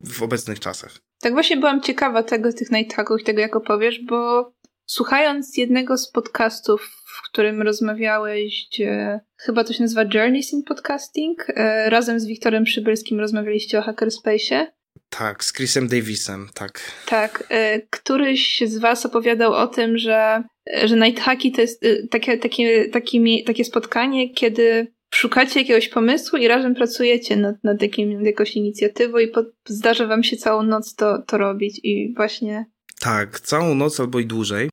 w 0.00 0.22
obecnych 0.22 0.60
czasach. 0.60 0.98
Tak 1.20 1.32
właśnie 1.32 1.56
byłam 1.56 1.82
ciekawa 1.82 2.22
tego, 2.22 2.52
tych 2.52 2.70
nighthacków 2.70 3.20
i 3.20 3.24
tego 3.24 3.40
jak 3.40 3.56
opowiesz, 3.56 4.00
bo 4.08 4.52
słuchając 4.86 5.56
jednego 5.56 5.98
z 5.98 6.10
podcastów, 6.10 7.03
w 7.14 7.22
którym 7.22 7.62
rozmawiałeś, 7.62 8.68
gdzie, 8.70 9.20
chyba 9.36 9.64
to 9.64 9.72
się 9.72 9.82
nazywa 9.82 10.02
Journeys 10.02 10.52
in 10.52 10.62
Podcasting, 10.62 11.44
yy, 11.48 11.90
razem 11.90 12.20
z 12.20 12.26
Wiktorem 12.26 12.64
Przybylskim 12.64 13.20
rozmawialiście 13.20 13.78
o 13.78 13.82
Hackerspace. 13.82 14.72
Tak, 15.08 15.44
z 15.44 15.52
Chrisem 15.52 15.88
Davisem, 15.88 16.48
tak. 16.54 16.80
Tak, 17.06 17.44
y, 17.76 17.86
któryś 17.90 18.62
z 18.66 18.78
was 18.78 19.06
opowiadał 19.06 19.52
o 19.52 19.66
tym, 19.66 19.98
że, 19.98 20.42
że 20.84 20.96
Nighthacki 20.96 21.52
to 21.52 21.60
jest 21.60 21.84
takie, 22.10 22.38
takie, 22.38 22.88
takie, 22.88 23.44
takie 23.46 23.64
spotkanie, 23.64 24.34
kiedy 24.34 24.94
szukacie 25.14 25.60
jakiegoś 25.60 25.88
pomysłu 25.88 26.38
i 26.38 26.48
razem 26.48 26.74
pracujecie 26.74 27.36
nad, 27.36 27.64
nad 27.64 27.82
jakim, 27.82 28.24
jakąś 28.24 28.56
inicjatywą 28.56 29.18
i 29.18 29.28
po, 29.28 29.44
zdarza 29.68 30.06
wam 30.06 30.24
się 30.24 30.36
całą 30.36 30.62
noc 30.62 30.94
to, 30.94 31.22
to 31.22 31.38
robić 31.38 31.80
i 31.82 32.14
właśnie... 32.16 32.66
Tak, 33.00 33.40
całą 33.40 33.74
noc 33.74 34.00
albo 34.00 34.20
i 34.20 34.26
dłużej. 34.26 34.70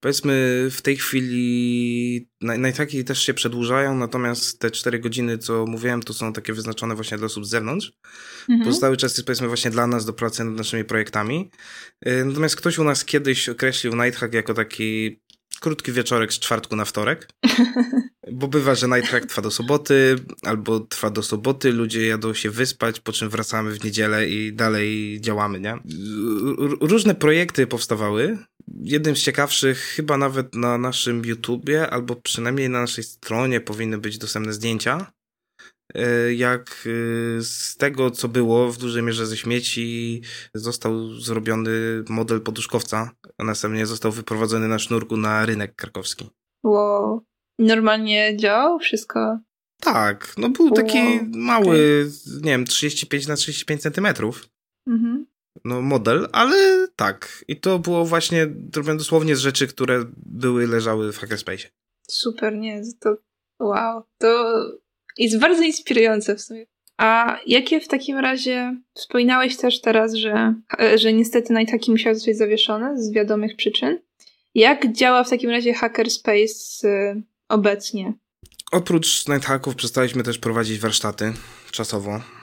Powiedzmy, 0.00 0.66
w 0.70 0.82
tej 0.82 0.96
chwili 0.96 2.28
najtakiej 2.40 3.04
też 3.04 3.22
się 3.22 3.34
przedłużają, 3.34 3.96
natomiast 3.96 4.60
te 4.60 4.70
cztery 4.70 4.98
godziny, 4.98 5.38
co 5.38 5.66
mówiłem, 5.66 6.02
to 6.02 6.14
są 6.14 6.32
takie 6.32 6.52
wyznaczone 6.52 6.94
właśnie 6.94 7.18
dla 7.18 7.26
osób 7.26 7.46
z 7.46 7.48
zewnątrz. 7.48 7.92
Mhm. 8.40 8.64
Pozostały 8.64 8.96
czas 8.96 9.12
jest 9.16 9.26
powiedzmy 9.26 9.48
właśnie 9.48 9.70
dla 9.70 9.86
nas 9.86 10.04
do 10.04 10.12
pracy 10.12 10.44
nad 10.44 10.54
naszymi 10.54 10.84
projektami. 10.84 11.50
Y, 12.06 12.24
natomiast 12.24 12.56
ktoś 12.56 12.78
u 12.78 12.84
nas 12.84 13.04
kiedyś 13.04 13.48
określił 13.48 13.96
Nighthack 13.96 14.34
jako 14.34 14.54
taki 14.54 15.20
krótki 15.60 15.92
wieczorek 15.92 16.32
z 16.32 16.38
czwartku 16.38 16.76
na 16.76 16.84
wtorek. 16.84 17.28
Bo 18.32 18.48
bywa, 18.48 18.74
że 18.74 18.88
Nighthack 18.88 19.26
trwa 19.26 19.42
do 19.42 19.50
soboty, 19.50 20.16
albo 20.42 20.80
trwa 20.80 21.10
do 21.10 21.22
soboty, 21.22 21.72
ludzie 21.72 22.06
jadą 22.06 22.34
się 22.34 22.50
wyspać, 22.50 23.00
po 23.00 23.12
czym 23.12 23.28
wracamy 23.28 23.70
w 23.70 23.84
niedzielę 23.84 24.28
i 24.28 24.52
dalej 24.52 25.18
działamy, 25.20 25.60
nie? 25.60 25.78
Różne 26.80 27.14
projekty 27.14 27.66
powstawały 27.66 28.38
jednym 28.82 29.16
z 29.16 29.22
ciekawszych, 29.22 29.78
chyba 29.78 30.16
nawet 30.16 30.54
na 30.54 30.78
naszym 30.78 31.24
YouTubie, 31.24 31.90
albo 31.90 32.16
przynajmniej 32.16 32.70
na 32.70 32.80
naszej 32.80 33.04
stronie 33.04 33.60
powinny 33.60 33.98
być 33.98 34.18
dostępne 34.18 34.52
zdjęcia. 34.52 35.12
E, 35.94 36.34
jak 36.34 36.86
e, 36.86 37.42
z 37.42 37.76
tego, 37.76 38.10
co 38.10 38.28
było 38.28 38.72
w 38.72 38.78
dużej 38.78 39.02
mierze 39.02 39.26
ze 39.26 39.36
śmieci, 39.36 40.22
został 40.54 41.14
zrobiony 41.14 41.70
model 42.08 42.40
poduszkowca, 42.40 43.10
a 43.38 43.44
następnie 43.44 43.86
został 43.86 44.12
wyprowadzony 44.12 44.68
na 44.68 44.78
sznurku 44.78 45.16
na 45.16 45.46
rynek 45.46 45.74
krakowski. 45.76 46.30
Wow. 46.64 47.24
Normalnie 47.58 48.36
działał 48.36 48.78
wszystko? 48.78 49.38
Tak, 49.80 50.34
no 50.38 50.48
był 50.48 50.70
taki 50.70 50.98
wow. 50.98 51.26
mały, 51.34 51.66
okay. 51.66 52.40
nie 52.42 52.50
wiem, 52.50 52.64
35 52.64 53.26
na 53.26 53.36
35 53.36 53.82
centymetrów. 53.82 54.48
Mhm 54.86 55.26
no, 55.64 55.82
model, 55.82 56.28
ale 56.32 56.88
tak. 56.96 57.44
I 57.48 57.60
to 57.60 57.78
było 57.78 58.04
właśnie 58.04 58.46
zrobione 58.74 58.98
dosłownie 58.98 59.36
z 59.36 59.40
rzeczy, 59.40 59.66
które 59.66 60.04
były, 60.16 60.66
leżały 60.66 61.12
w 61.12 61.18
Hackerspace. 61.18 61.68
Super, 62.08 62.56
nie, 62.56 62.82
to 63.00 63.16
wow, 63.60 64.02
to 64.18 64.54
jest 65.18 65.40
bardzo 65.40 65.62
inspirujące 65.62 66.36
w 66.36 66.40
sumie. 66.40 66.66
A 66.98 67.38
jakie 67.46 67.80
w 67.80 67.88
takim 67.88 68.18
razie, 68.18 68.76
wspominałeś 68.94 69.56
też 69.56 69.80
teraz, 69.80 70.14
że, 70.14 70.54
że 70.94 71.12
niestety 71.12 71.54
Nighthacki 71.54 71.90
musiał 71.90 72.14
zostać 72.14 72.36
zawieszone 72.36 73.02
z 73.02 73.12
wiadomych 73.12 73.56
przyczyn. 73.56 73.98
Jak 74.54 74.92
działa 74.92 75.24
w 75.24 75.30
takim 75.30 75.50
razie 75.50 75.74
Hackerspace 75.74 76.88
y, 76.88 77.22
obecnie? 77.48 78.12
Oprócz 78.72 79.28
Nighthacków 79.28 79.74
przestaliśmy 79.74 80.22
też 80.22 80.38
prowadzić 80.38 80.78
warsztaty 80.78 81.32
czasowo 81.70 82.10
E, 82.10 82.37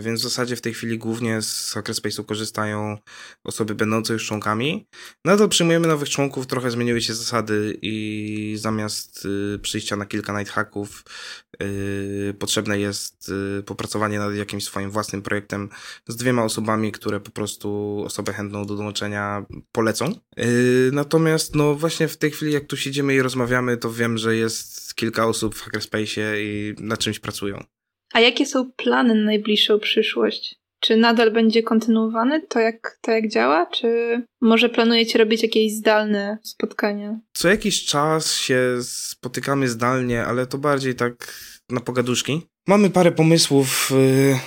więc 0.00 0.20
w 0.20 0.22
zasadzie 0.22 0.56
w 0.56 0.60
tej 0.60 0.74
chwili 0.74 0.98
głównie 0.98 1.42
z 1.42 1.74
Hackerspace'u 1.74 2.24
korzystają 2.24 2.98
osoby 3.44 3.74
będące 3.74 4.12
już 4.12 4.26
członkami. 4.26 4.86
Nadal 5.24 5.48
przyjmujemy 5.48 5.88
nowych 5.88 6.08
członków, 6.08 6.46
trochę 6.46 6.70
zmieniły 6.70 7.00
się 7.00 7.14
zasady 7.14 7.78
i 7.82 8.56
zamiast 8.58 9.26
y, 9.54 9.58
przyjścia 9.58 9.96
na 9.96 10.06
kilka 10.06 10.38
night 10.38 10.54
hacków 10.54 11.04
y, 11.62 12.34
potrzebne 12.38 12.78
jest 12.78 13.32
popracowanie 13.66 14.18
nad 14.18 14.34
jakimś 14.34 14.64
swoim 14.64 14.90
własnym 14.90 15.22
projektem 15.22 15.68
z 16.08 16.16
dwiema 16.16 16.44
osobami, 16.44 16.92
które 16.92 17.20
po 17.20 17.30
prostu 17.30 18.02
osobę 18.06 18.32
chętną 18.32 18.66
do 18.66 18.76
dołączenia 18.76 19.44
polecą. 19.72 20.12
Natomiast 20.92 21.54
no 21.54 21.74
właśnie 21.74 22.08
w 22.08 22.16
tej 22.16 22.30
chwili 22.30 22.52
jak 22.52 22.66
tu 22.66 22.76
siedzimy 22.76 23.14
i 23.14 23.22
rozmawiamy, 23.22 23.76
to 23.76 23.92
wiem, 23.92 24.18
że 24.18 24.36
jest 24.36 24.94
kilka 24.94 25.26
osób 25.26 25.54
w 25.54 25.64
Hackerspace'ie 25.64 26.36
i 26.38 26.74
nad 26.78 26.98
czymś 26.98 27.18
pracują. 27.18 27.64
A 28.14 28.20
jakie 28.20 28.46
są 28.46 28.72
plany 28.72 29.14
na 29.14 29.24
najbliższą 29.24 29.78
przyszłość? 29.78 30.54
Czy 30.80 30.96
nadal 30.96 31.30
będzie 31.30 31.62
kontynuowany 31.62 32.46
to 32.48 32.60
jak, 32.60 32.98
to, 33.00 33.10
jak 33.10 33.28
działa? 33.28 33.66
Czy 33.66 33.86
może 34.40 34.68
planujecie 34.68 35.18
robić 35.18 35.42
jakieś 35.42 35.72
zdalne 35.72 36.38
spotkania? 36.42 37.18
Co 37.32 37.48
jakiś 37.48 37.84
czas 37.84 38.36
się 38.36 38.58
spotykamy 38.82 39.68
zdalnie, 39.68 40.24
ale 40.24 40.46
to 40.46 40.58
bardziej 40.58 40.94
tak 40.94 41.34
na 41.70 41.80
pogaduszki. 41.80 42.42
Mamy 42.66 42.90
parę 42.90 43.12
pomysłów, 43.12 43.90
y, 43.92 44.38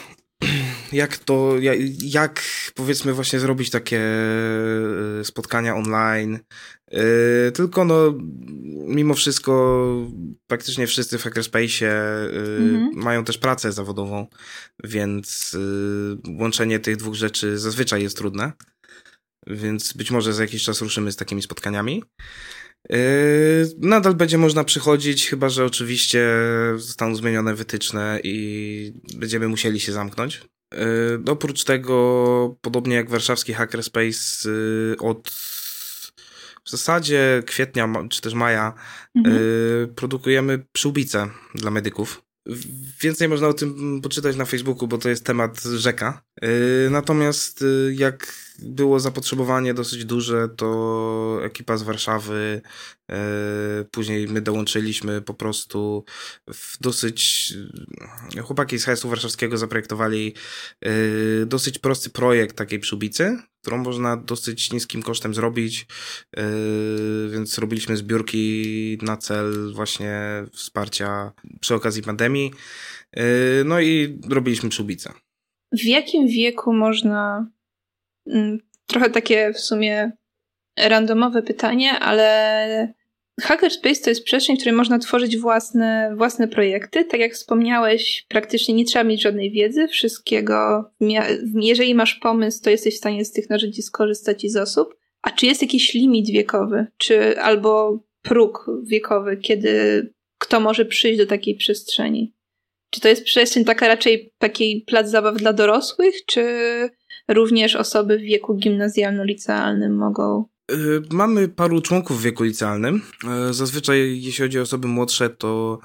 jak 0.92 1.18
to, 1.18 1.60
jak, 1.60 1.78
jak 2.02 2.44
powiedzmy 2.76 3.14
właśnie 3.14 3.40
zrobić 3.40 3.70
takie 3.70 4.02
y, 5.22 5.26
spotkania 5.26 5.76
online, 5.76 6.40
Yy, 6.92 7.52
tylko 7.52 7.86
no, 7.86 8.14
mimo 8.88 9.14
wszystko 9.14 9.86
praktycznie 10.48 10.88
wszyscy 10.88 11.18
w 11.18 11.24
Hackerspace 11.24 11.86
yy, 11.86 12.40
mhm. 12.40 12.90
mają 12.94 13.24
też 13.24 13.38
pracę 13.38 13.72
zawodową, 13.72 14.28
więc 14.84 15.54
yy, 15.54 16.38
łączenie 16.40 16.80
tych 16.80 16.96
dwóch 16.96 17.16
rzeczy 17.16 17.58
zazwyczaj 17.58 18.04
jest 18.04 18.18
trudne. 18.18 18.52
Więc 19.48 19.94
być 19.94 20.12
może 20.12 20.34
za 20.34 20.44
jakiś 20.44 20.64
czas 20.64 20.82
ruszymy 20.82 21.12
z 21.12 21.16
takimi 21.16 21.42
spotkaniami. 21.42 22.04
Nadal 23.78 24.16
będzie 24.16 24.38
można 24.38 24.64
przychodzić, 24.64 25.30
chyba 25.30 25.50
że 25.50 25.66
oczywiście 25.66 26.30
zostaną 26.76 27.16
zmienione 27.16 27.56
wytyczne 27.56 28.20
i 28.24 28.94
będziemy 29.16 29.48
musieli 29.48 29.80
się 29.80 29.92
zamknąć. 29.92 30.42
Yy, 30.74 31.32
oprócz 31.32 31.64
tego, 31.64 32.58
podobnie 32.62 32.96
jak 32.96 33.10
warszawski 33.10 33.54
Hackerspace, 33.54 34.50
yy, 34.50 34.96
od 35.00 35.32
w 36.68 36.70
zasadzie 36.70 37.44
kwietnia 37.46 37.94
czy 38.10 38.22
też 38.22 38.34
maja 38.34 38.74
mhm. 39.16 39.38
y, 39.38 39.88
produkujemy 39.96 40.66
przyłbice 40.72 41.30
dla 41.56 41.72
medyków. 41.72 42.22
Więcej 43.02 43.30
można 43.30 43.48
o 43.48 43.54
tym 43.54 44.02
poczytać 44.02 44.36
na 44.36 44.46
Facebooku, 44.46 44.88
bo 44.88 44.98
to 44.98 45.10
jest 45.10 45.26
temat 45.26 45.64
rzeka. 45.64 46.22
Y, 46.44 46.90
natomiast 46.92 47.62
y, 47.62 47.96
jak 47.98 48.34
było 48.60 49.00
zapotrzebowanie 49.00 49.74
dosyć 49.74 50.06
duże, 50.06 50.50
to 50.50 51.40
ekipa 51.44 51.78
z 51.78 51.84
Warszawy, 51.84 52.62
y, 53.12 53.16
później 53.92 54.28
my 54.28 54.42
dołączyliśmy 54.42 55.22
po 55.22 55.34
prostu 55.34 56.06
w 56.54 56.78
dosyć, 56.82 57.54
chłopaki 58.44 58.80
z 58.80 58.86
HSU 58.86 59.10
warszawskiego 59.10 59.58
zaprojektowali 59.58 60.34
dosyć 61.46 61.80
prosty 61.80 62.10
projekt 62.10 62.58
takiej 62.58 62.80
przyłbicy, 62.80 63.38
którą 63.62 63.78
można 63.78 64.18
dosyć 64.18 64.74
niskim 64.74 65.04
kosztem 65.04 65.34
zrobić, 65.34 65.86
więc 67.30 67.58
robiliśmy 67.58 67.98
zbiórki 67.98 68.98
na 69.02 69.18
cel 69.18 69.74
właśnie 69.74 70.46
wsparcia 70.54 71.32
przy 71.60 71.76
okazji 71.76 72.04
pandemii, 72.04 72.54
no 73.66 73.82
i 73.82 74.20
robiliśmy 74.30 74.70
przyłbicę 74.70 75.14
w 75.72 75.84
jakim 75.84 76.28
wieku 76.28 76.74
można. 76.74 77.48
Mm, 78.30 78.60
trochę 78.88 79.10
takie 79.10 79.54
w 79.54 79.60
sumie 79.60 80.12
randomowe 80.78 81.42
pytanie, 81.42 82.00
ale 82.00 82.94
Hackerspace 83.42 84.02
to 84.04 84.10
jest 84.10 84.24
przestrzeń, 84.24 84.56
w 84.56 84.60
której 84.60 84.76
można 84.76 85.00
tworzyć 85.00 85.38
własne, 85.38 86.14
własne 86.16 86.48
projekty. 86.48 87.06
Tak 87.06 87.20
jak 87.20 87.34
wspomniałeś, 87.34 88.26
praktycznie 88.30 88.74
nie 88.74 88.86
trzeba 88.86 89.04
mieć 89.04 89.22
żadnej 89.22 89.52
wiedzy, 89.52 89.88
wszystkiego. 89.88 90.86
Jeżeli 91.62 91.96
masz 91.96 92.16
pomysł, 92.16 92.64
to 92.64 92.70
jesteś 92.70 92.96
w 92.96 92.98
stanie 92.98 93.26
z 93.26 93.32
tych 93.32 93.50
narzędzi 93.50 93.82
skorzystać 93.82 94.44
i 94.44 94.50
z 94.50 94.58
osób. 94.58 94.96
A 95.22 95.32
czy 95.32 95.46
jest 95.46 95.62
jakiś 95.62 95.94
limit 95.94 96.30
wiekowy, 96.30 96.88
czy 96.98 97.42
albo 97.42 98.00
próg 98.22 98.66
wiekowy, 98.84 99.38
kiedy 99.38 100.02
kto 100.38 100.60
może 100.60 100.86
przyjść 100.86 101.20
do 101.20 101.26
takiej 101.26 101.56
przestrzeni? 101.56 102.37
Czy 102.90 103.02
to 103.02 103.08
jest 103.08 103.24
przestrzeń 103.24 103.66
taka 103.66 103.88
raczej 103.88 104.34
takiej 104.38 104.82
plac 104.88 105.10
zabaw 105.10 105.38
dla 105.38 105.54
dorosłych, 105.54 106.16
czy 106.26 106.44
również 107.28 107.76
osoby 107.76 108.18
w 108.18 108.22
wieku 108.22 108.56
gimnazjalno-licealnym 108.56 109.90
mogą 109.90 110.46
y, 110.72 110.76
Mamy 111.12 111.48
paru 111.48 111.82
członków 111.82 112.20
w 112.20 112.24
wieku 112.24 112.44
licealnym. 112.44 113.02
Y, 113.50 113.54
zazwyczaj, 113.54 114.22
jeśli 114.22 114.44
chodzi 114.44 114.60
o 114.60 114.62
osoby 114.62 114.88
młodsze, 114.88 115.30
to 115.30 115.80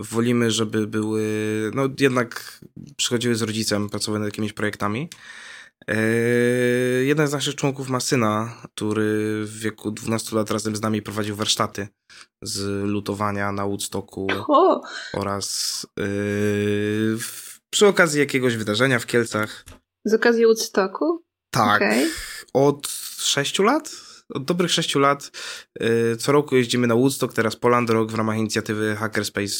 wolimy, 0.00 0.50
żeby 0.50 0.86
były, 0.86 1.22
no 1.74 1.88
jednak 2.00 2.60
przychodziły 2.96 3.34
z 3.34 3.42
rodzicem, 3.42 3.88
pracowały 3.88 4.18
nad 4.18 4.28
jakimiś 4.28 4.52
projektami. 4.52 5.08
Eee, 5.88 7.06
jeden 7.06 7.28
z 7.28 7.32
naszych 7.32 7.54
członków 7.54 7.88
ma 7.88 8.00
syna, 8.00 8.56
który 8.74 9.42
w 9.44 9.58
wieku 9.58 9.90
12 9.90 10.36
lat 10.36 10.50
razem 10.50 10.76
z 10.76 10.82
nami 10.82 11.02
prowadził 11.02 11.36
warsztaty 11.36 11.88
z 12.42 12.84
lutowania 12.88 13.52
na 13.52 13.66
Woodstocku 13.66 14.26
oraz 15.14 15.86
yy, 15.96 17.18
przy 17.70 17.86
okazji 17.86 18.20
jakiegoś 18.20 18.56
wydarzenia 18.56 18.98
w 18.98 19.06
Kielcach. 19.06 19.64
Z 20.04 20.14
okazji 20.14 20.44
Woodstocku? 20.44 21.24
Tak. 21.50 21.76
Okay. 21.76 22.10
Od 22.52 22.88
6 23.18 23.58
lat? 23.58 24.09
Od 24.34 24.44
dobrych 24.44 24.70
6 24.70 24.94
lat 24.94 25.30
yy, 25.80 26.16
co 26.16 26.32
roku 26.32 26.56
jeździmy 26.56 26.86
na 26.86 26.94
Woodstock, 26.94 27.34
teraz 27.34 27.56
Poland 27.56 27.90
Rock 27.90 28.12
w 28.12 28.14
ramach 28.14 28.36
inicjatywy 28.36 28.96
Hackerspace 28.96 29.54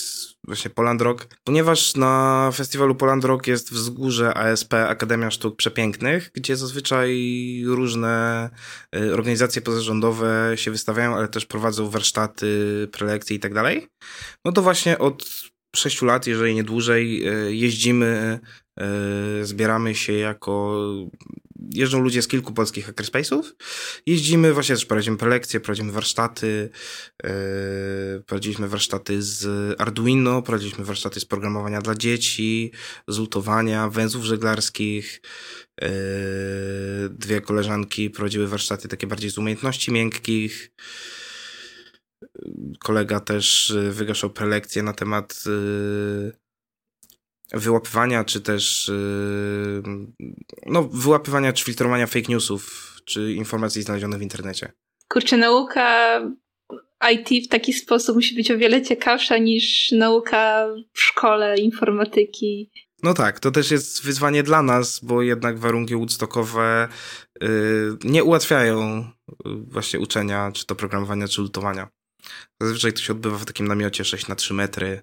właśnie 0.47 0.71
Poland 0.71 1.03
Rock, 1.03 1.27
ponieważ 1.45 1.97
na 1.97 2.51
festiwalu 2.55 2.95
Poland 2.95 3.25
Rock 3.25 3.47
jest 3.47 3.73
wzgórze 3.73 4.35
ASP 4.35 4.75
Akademia 4.75 5.31
Sztuk 5.31 5.57
Przepięknych, 5.57 6.31
gdzie 6.35 6.57
zazwyczaj 6.57 7.21
różne 7.67 8.51
y, 8.97 9.15
organizacje 9.15 9.63
pozarządowe 9.63 10.53
się 10.57 10.71
wystawiają, 10.71 11.17
ale 11.17 11.29
też 11.29 11.47
prowadzą 11.47 11.91
warsztaty, 11.91 12.89
prelekcje 12.93 13.37
i 13.37 13.41
tak 13.41 13.55
dalej. 13.55 13.89
No 14.45 14.53
to 14.53 14.63
właśnie 14.63 14.99
od 14.99 15.29
sześciu 15.77 16.07
lat, 16.07 16.27
jeżeli 16.27 16.55
nie 16.55 16.65
dłużej, 16.65 17.29
y, 17.29 17.57
jeździmy, 17.57 18.41
y, 19.41 19.45
zbieramy 19.47 19.95
się 19.95 20.13
jako 20.13 20.85
jeżdżą 21.75 22.01
ludzie 22.01 22.23
z 22.23 22.29
kilku 22.29 22.53
polskich 22.53 22.87
hackerspace'ów. 22.87 23.43
Jeździmy, 24.07 24.53
właśnie 24.53 24.75
też 24.75 24.87
prowadzimy 24.87 25.17
prelekcje, 25.17 25.61
prowadzimy 25.61 25.93
warsztaty, 25.93 26.71
yy, 27.23 27.31
prowadziliśmy 28.27 28.69
warsztaty 28.69 29.23
z 29.23 29.47
Arduino, 29.81 30.43
prowadziliśmy 30.43 30.85
warsztaty 30.85 31.21
z 31.21 31.25
programowania 31.25 31.81
dla 31.81 31.95
dzieci, 31.95 32.73
z 33.09 33.19
lutowania, 33.19 33.89
węzłów 33.89 34.25
żeglarskich. 34.25 35.21
Yy, 35.83 35.89
dwie 37.11 37.41
koleżanki 37.41 38.11
prowadziły 38.11 38.47
warsztaty 38.47 38.89
takie 38.89 39.07
bardziej 39.07 39.31
z 39.31 39.39
umiejętności 39.39 39.93
miękkich. 39.93 40.71
Kolega 42.79 43.21
też 43.21 43.75
wygaszał 43.91 44.31
prelekcje 44.31 44.83
na 44.83 44.93
temat 44.93 45.45
yy, 45.47 46.40
wyłapywania, 47.53 48.25
czy 48.25 48.41
też 48.41 48.89
yy, 48.89 49.83
no, 50.67 50.83
wyłapywania 50.83 51.53
czy 51.53 51.65
filtrowania 51.65 52.07
fake 52.07 52.27
newsów, 52.29 52.95
czy 53.05 53.33
informacji 53.33 53.83
znalezionych 53.83 54.19
w 54.19 54.23
internecie. 54.23 54.73
Kurczę, 55.09 55.37
nauka 55.37 56.21
IT 57.13 57.47
w 57.47 57.49
taki 57.49 57.73
sposób 57.73 58.17
musi 58.17 58.35
być 58.35 58.51
o 58.51 58.59
wiele 58.59 58.83
ciekawsza 58.83 59.39
niż 59.39 59.93
nauka 59.93 60.67
w 60.93 61.01
szkole 61.01 61.57
informatyki. 61.57 62.71
No 63.03 63.15
tak, 63.15 63.41
to 63.41 63.51
też 63.51 63.71
jest 63.71 64.03
wyzwanie 64.03 64.43
dla 64.43 64.63
nas, 64.63 65.01
bo 65.03 65.23
jednak 65.23 65.59
warunki 65.59 65.97
woodstockowe 65.97 66.89
yy, 67.41 67.49
nie 68.05 68.25
ułatwiają 68.25 69.05
yy, 69.45 69.57
właśnie 69.57 70.01
uczenia, 70.01 70.53
czy 70.53 70.67
to 70.67 70.75
programowania, 70.75 71.29
czy 71.29 71.41
lutowania. 71.41 71.89
Zazwyczaj 72.61 72.93
to 72.93 73.01
się 73.01 73.13
odbywa 73.13 73.39
w 73.39 73.45
takim 73.45 73.69
namiocie 73.69 74.05
6 74.05 74.29
na 74.29 74.35
3 74.35 74.55
metry, 74.55 75.03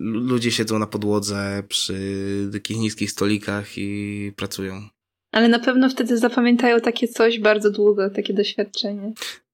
ludzie 0.00 0.50
siedzą 0.50 0.78
na 0.78 0.86
podłodze 0.86 1.62
przy 1.68 1.98
takich 2.52 2.76
niskich 2.76 3.10
stolikach 3.10 3.78
i 3.78 4.32
pracują. 4.36 4.88
Ale 5.32 5.48
na 5.48 5.58
pewno 5.58 5.90
wtedy 5.90 6.18
zapamiętają 6.18 6.80
takie 6.80 7.08
coś 7.08 7.40
bardzo 7.40 7.70
długo, 7.70 8.10
takie 8.10 8.34
doświadczenie. 8.34 9.12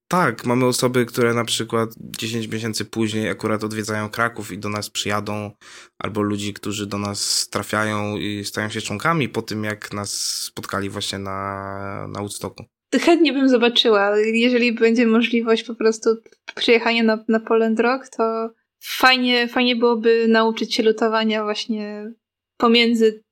Tak, 0.08 0.46
mamy 0.46 0.66
osoby, 0.66 1.06
które 1.06 1.34
na 1.34 1.44
przykład 1.44 1.90
10 1.98 2.48
miesięcy 2.48 2.84
później 2.84 3.28
akurat 3.28 3.64
odwiedzają 3.64 4.08
Kraków 4.08 4.52
i 4.52 4.58
do 4.58 4.68
nas 4.68 4.90
przyjadą, 4.90 5.50
albo 5.98 6.22
ludzi, 6.22 6.54
którzy 6.54 6.86
do 6.86 6.98
nas 6.98 7.48
trafiają 7.50 8.16
i 8.16 8.44
stają 8.44 8.68
się 8.68 8.80
członkami 8.80 9.28
po 9.28 9.42
tym, 9.42 9.64
jak 9.64 9.92
nas 9.92 10.12
spotkali 10.20 10.90
właśnie 10.90 11.18
na, 11.18 12.08
na 12.08 12.20
Woodstocku. 12.20 12.64
Chętnie 13.00 13.32
bym 13.32 13.48
zobaczyła. 13.48 14.18
Jeżeli 14.18 14.72
będzie 14.72 15.06
możliwość 15.06 15.62
po 15.62 15.74
prostu 15.74 16.10
przyjechania 16.54 17.02
na, 17.02 17.24
na 17.28 17.40
Poland 17.40 17.80
Rock, 17.80 18.08
to 18.16 18.50
fajnie, 18.80 19.48
fajnie 19.48 19.76
byłoby 19.76 20.28
nauczyć 20.28 20.74
się 20.74 20.82
lutowania 20.82 21.44
właśnie 21.44 22.12
pomiędzy 22.56 23.24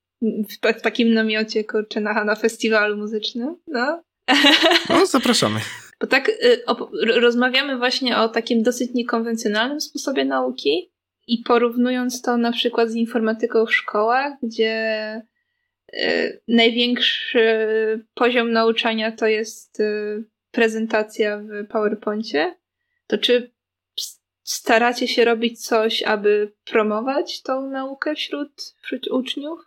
w 0.76 0.81
takim 0.83 1.14
namiocie, 1.14 1.64
kurczę, 1.64 2.00
na, 2.00 2.24
na 2.24 2.35
festiwalu 2.35 2.96
muzycznym, 2.96 3.57
no. 3.66 4.02
No, 4.88 5.07
zapraszamy. 5.07 5.61
Bo 6.00 6.07
tak 6.07 6.28
y, 6.28 6.64
rozmawiamy 7.20 7.78
właśnie 7.78 8.16
o 8.16 8.28
takim 8.28 8.62
dosyć 8.62 8.90
niekonwencjonalnym 8.94 9.81
sposobie 9.81 10.24
nauki 10.24 10.92
i 11.26 11.38
porównując 11.38 12.22
to 12.22 12.37
na 12.37 12.52
przykład 12.52 12.90
z 12.90 12.94
informatyką 12.94 13.66
w 13.66 13.74
szkołach, 13.74 14.33
gdzie 14.42 15.22
y, 15.94 16.42
największy 16.48 17.46
poziom 18.14 18.52
nauczania 18.52 19.12
to 19.12 19.26
jest 19.26 19.81
y, 19.81 20.24
prezentacja 20.50 21.38
w 21.38 21.66
PowerPoincie, 21.68 22.57
to 23.07 23.18
czy 23.18 23.51
staracie 24.44 25.09
się 25.09 25.24
robić 25.24 25.66
coś, 25.66 26.02
aby 26.02 26.52
promować 26.64 27.42
tą 27.42 27.70
naukę 27.70 28.14
wśród, 28.14 28.74
wśród 28.83 29.09
uczniów? 29.09 29.61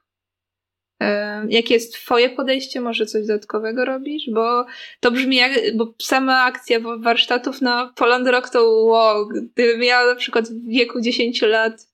Jakie 1.49 1.73
jest 1.73 1.93
twoje 1.93 2.29
podejście? 2.29 2.81
Może 2.81 3.05
coś 3.05 3.27
dodatkowego 3.27 3.85
robisz? 3.85 4.23
Bo 4.33 4.65
to 4.99 5.11
brzmi 5.11 5.35
jak, 5.35 5.77
bo 5.77 5.93
sama 6.01 6.43
akcja 6.43 6.79
warsztatów 6.99 7.61
na 7.61 7.93
Poland 7.95 8.27
Rock 8.27 8.49
to 8.49 8.69
wow, 8.69 9.27
gdybym 9.27 9.83
ja 9.83 10.05
na 10.05 10.15
przykład 10.15 10.49
w 10.49 10.67
wieku 10.67 11.01
10 11.01 11.41
lat 11.41 11.87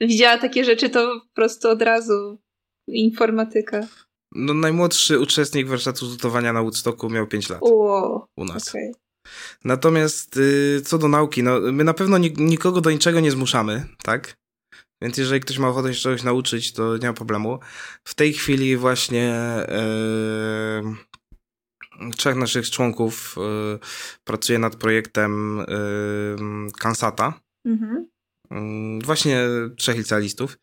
widziała 0.00 0.38
takie 0.38 0.64
rzeczy, 0.64 0.90
to 0.90 1.20
po 1.20 1.34
prostu 1.34 1.68
od 1.68 1.82
razu 1.82 2.38
informatyka. 2.88 3.86
No 4.34 4.54
najmłodszy 4.54 5.20
uczestnik 5.20 5.68
warsztatu 5.68 6.06
zlutowania 6.06 6.52
na 6.52 6.62
Woodstocku 6.62 7.10
miał 7.10 7.26
5 7.26 7.50
lat. 7.50 7.60
Wow, 7.62 8.26
u 8.36 8.44
nas. 8.44 8.68
Okay. 8.68 8.92
Natomiast 9.64 10.36
y, 10.36 10.82
co 10.84 10.98
do 10.98 11.08
nauki, 11.08 11.42
no 11.42 11.60
my 11.60 11.84
na 11.84 11.94
pewno 11.94 12.18
nikogo 12.36 12.80
do 12.80 12.90
niczego 12.90 13.20
nie 13.20 13.30
zmuszamy, 13.30 13.86
tak? 14.02 14.36
Więc 15.02 15.16
jeżeli 15.16 15.40
ktoś 15.40 15.58
ma 15.58 15.68
ochotę 15.68 15.94
się 15.94 16.00
czegoś 16.00 16.22
nauczyć, 16.22 16.72
to 16.72 16.96
nie 16.96 17.06
ma 17.06 17.12
problemu. 17.12 17.58
W 18.04 18.14
tej 18.14 18.32
chwili 18.32 18.76
właśnie 18.76 19.32
e, 19.32 20.82
trzech 22.16 22.36
naszych 22.36 22.70
członków 22.70 23.36
e, 23.38 23.78
pracuje 24.24 24.58
nad 24.58 24.76
projektem 24.76 25.60
e, 25.60 25.66
Kansata. 26.78 27.40
Mhm. 27.66 28.11
Mm, 28.52 29.00
właśnie 29.00 29.40
trzech 29.76 29.96
licealistów. 29.96 30.58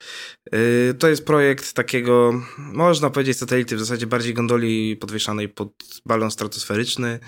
E, 0.52 0.94
to 0.94 1.08
jest 1.08 1.26
projekt 1.26 1.74
takiego, 1.74 2.42
można 2.58 3.10
powiedzieć, 3.10 3.38
satelity, 3.38 3.76
w 3.76 3.80
zasadzie 3.80 4.08
bardziej 4.08 4.34
gondoli 4.34 4.98
podwieszanej 4.98 5.50
pod 5.50 5.74
balon 6.06 6.32
stratosferyczny 6.32 7.20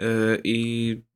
e, 0.00 0.04
i 0.44 1.08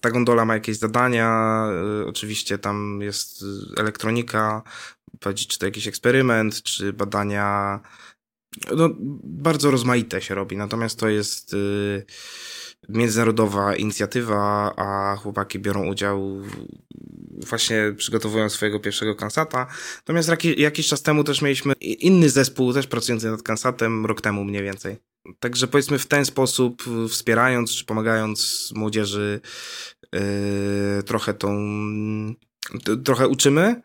ta 0.00 0.10
gondola 0.10 0.44
ma 0.44 0.54
jakieś 0.54 0.78
zadania, 0.78 1.66
y, 2.02 2.06
oczywiście 2.06 2.58
tam 2.58 3.00
jest 3.02 3.44
elektronika, 3.76 4.62
czy 5.34 5.58
to 5.58 5.66
jakiś 5.66 5.86
eksperyment, 5.86 6.62
czy 6.62 6.92
badania. 6.92 7.80
No, 8.76 8.88
bardzo 9.24 9.70
rozmaite 9.70 10.22
się 10.22 10.34
robi, 10.34 10.56
natomiast 10.56 10.98
to 10.98 11.08
jest 11.08 11.54
y, 11.54 12.04
międzynarodowa 12.88 13.76
inicjatywa, 13.76 14.72
a 14.76 15.16
chłopaki 15.16 15.58
biorą 15.58 15.86
udział, 15.86 16.42
właśnie 17.48 17.94
przygotowują 17.96 18.48
swojego 18.48 18.80
pierwszego 18.80 19.14
kansata. 19.14 19.66
Natomiast 19.96 20.30
jakiś 20.56 20.88
czas 20.88 21.02
temu 21.02 21.24
też 21.24 21.42
mieliśmy 21.42 21.72
inny 21.80 22.30
zespół, 22.30 22.72
też 22.72 22.86
pracujący 22.86 23.30
nad 23.30 23.42
kansatem, 23.42 24.06
rok 24.06 24.20
temu 24.20 24.44
mniej 24.44 24.62
więcej. 24.62 24.96
Także 25.40 25.66
powiedzmy 25.66 25.98
w 25.98 26.06
ten 26.06 26.24
sposób, 26.24 26.82
wspierając 27.08 27.74
czy 27.74 27.84
pomagając 27.84 28.70
młodzieży, 28.74 29.40
yy, 30.12 30.20
trochę 31.06 31.34
tą, 31.34 31.56
trochę 33.04 33.28
uczymy. 33.28 33.82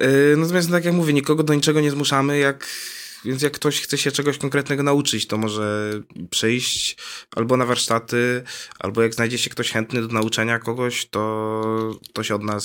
Yy, 0.00 0.36
natomiast 0.36 0.70
tak 0.70 0.84
jak 0.84 0.94
mówię, 0.94 1.12
nikogo 1.12 1.42
do 1.42 1.54
niczego 1.54 1.80
nie 1.80 1.90
zmuszamy, 1.90 2.38
jak, 2.38 2.66
więc 3.24 3.42
jak 3.42 3.52
ktoś 3.52 3.80
chce 3.80 3.98
się 3.98 4.12
czegoś 4.12 4.38
konkretnego 4.38 4.82
nauczyć, 4.82 5.26
to 5.26 5.36
może 5.36 5.92
przyjść 6.30 6.96
albo 7.36 7.56
na 7.56 7.66
warsztaty, 7.66 8.42
albo 8.78 9.02
jak 9.02 9.14
znajdzie 9.14 9.38
się 9.38 9.50
ktoś 9.50 9.70
chętny 9.70 10.02
do 10.02 10.08
nauczenia 10.08 10.58
kogoś, 10.58 11.06
to, 11.06 12.00
to 12.12 12.22
się 12.22 12.34
od 12.34 12.42
nas 12.42 12.64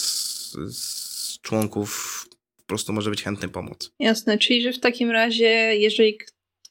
z 0.67 1.41
członków 1.41 2.25
po 2.57 2.63
prostu 2.65 2.93
może 2.93 3.09
być 3.09 3.23
chętny 3.23 3.49
pomóc. 3.49 3.91
Jasne, 3.99 4.37
czyli 4.37 4.61
że 4.61 4.73
w 4.73 4.79
takim 4.79 5.11
razie, 5.11 5.75
jeżeli 5.77 6.17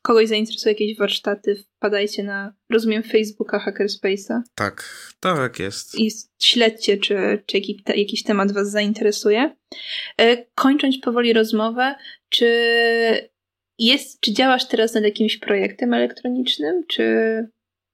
kogoś 0.02 0.28
zainteresuje 0.28 0.72
jakieś 0.72 0.98
warsztaty, 0.98 1.64
wpadajcie 1.76 2.22
na, 2.22 2.54
rozumiem, 2.70 3.02
Facebooka 3.02 3.58
Hackerspace'a. 3.58 4.40
Tak, 4.54 4.84
tak 5.20 5.58
jest. 5.58 5.98
I 5.98 6.10
śledźcie, 6.42 6.96
czy, 6.98 7.42
czy 7.46 7.56
jakiś, 7.56 7.76
jakiś 7.96 8.22
temat 8.22 8.52
was 8.52 8.70
zainteresuje. 8.70 9.56
E, 10.20 10.46
kończąc 10.54 11.00
powoli 11.00 11.32
rozmowę, 11.32 11.94
czy 12.28 12.48
jest, 13.78 14.20
czy 14.20 14.32
działasz 14.32 14.68
teraz 14.68 14.94
nad 14.94 15.04
jakimś 15.04 15.36
projektem 15.36 15.94
elektronicznym, 15.94 16.82
czy 16.88 17.04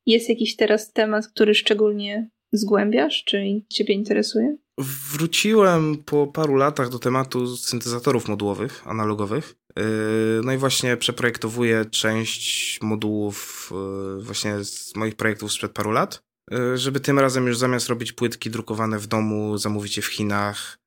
jest 0.07 0.29
jakiś 0.29 0.57
teraz 0.57 0.92
temat, 0.92 1.27
który 1.27 1.55
szczególnie 1.55 2.31
zgłębiasz, 2.53 3.25
czy 3.25 3.62
ciebie 3.68 3.94
interesuje? 3.94 4.57
Wróciłem 5.12 5.97
po 6.05 6.27
paru 6.27 6.55
latach 6.55 6.88
do 6.88 6.99
tematu 6.99 7.57
syntezatorów 7.57 8.29
modułowych, 8.29 8.88
analogowych. 8.88 9.55
Yy, 9.77 9.85
no 10.44 10.53
i 10.53 10.57
właśnie 10.57 10.97
przeprojektowuję 10.97 11.85
część 11.85 12.79
modułów 12.83 13.70
yy, 14.16 14.25
właśnie 14.25 14.64
z 14.64 14.97
moich 14.97 15.14
projektów 15.14 15.53
sprzed 15.53 15.73
paru 15.73 15.90
lat, 15.90 16.23
yy, 16.51 16.79
żeby 16.79 17.01
tym 17.01 17.18
razem 17.18 17.47
już 17.47 17.59
zamiast 17.59 17.88
robić 17.88 18.12
płytki 18.12 18.51
drukowane 18.51 18.99
w 18.99 19.07
domu, 19.07 19.59
zamówić 19.59 19.97
je 19.97 20.03
w 20.03 20.07
Chinach, 20.07 20.79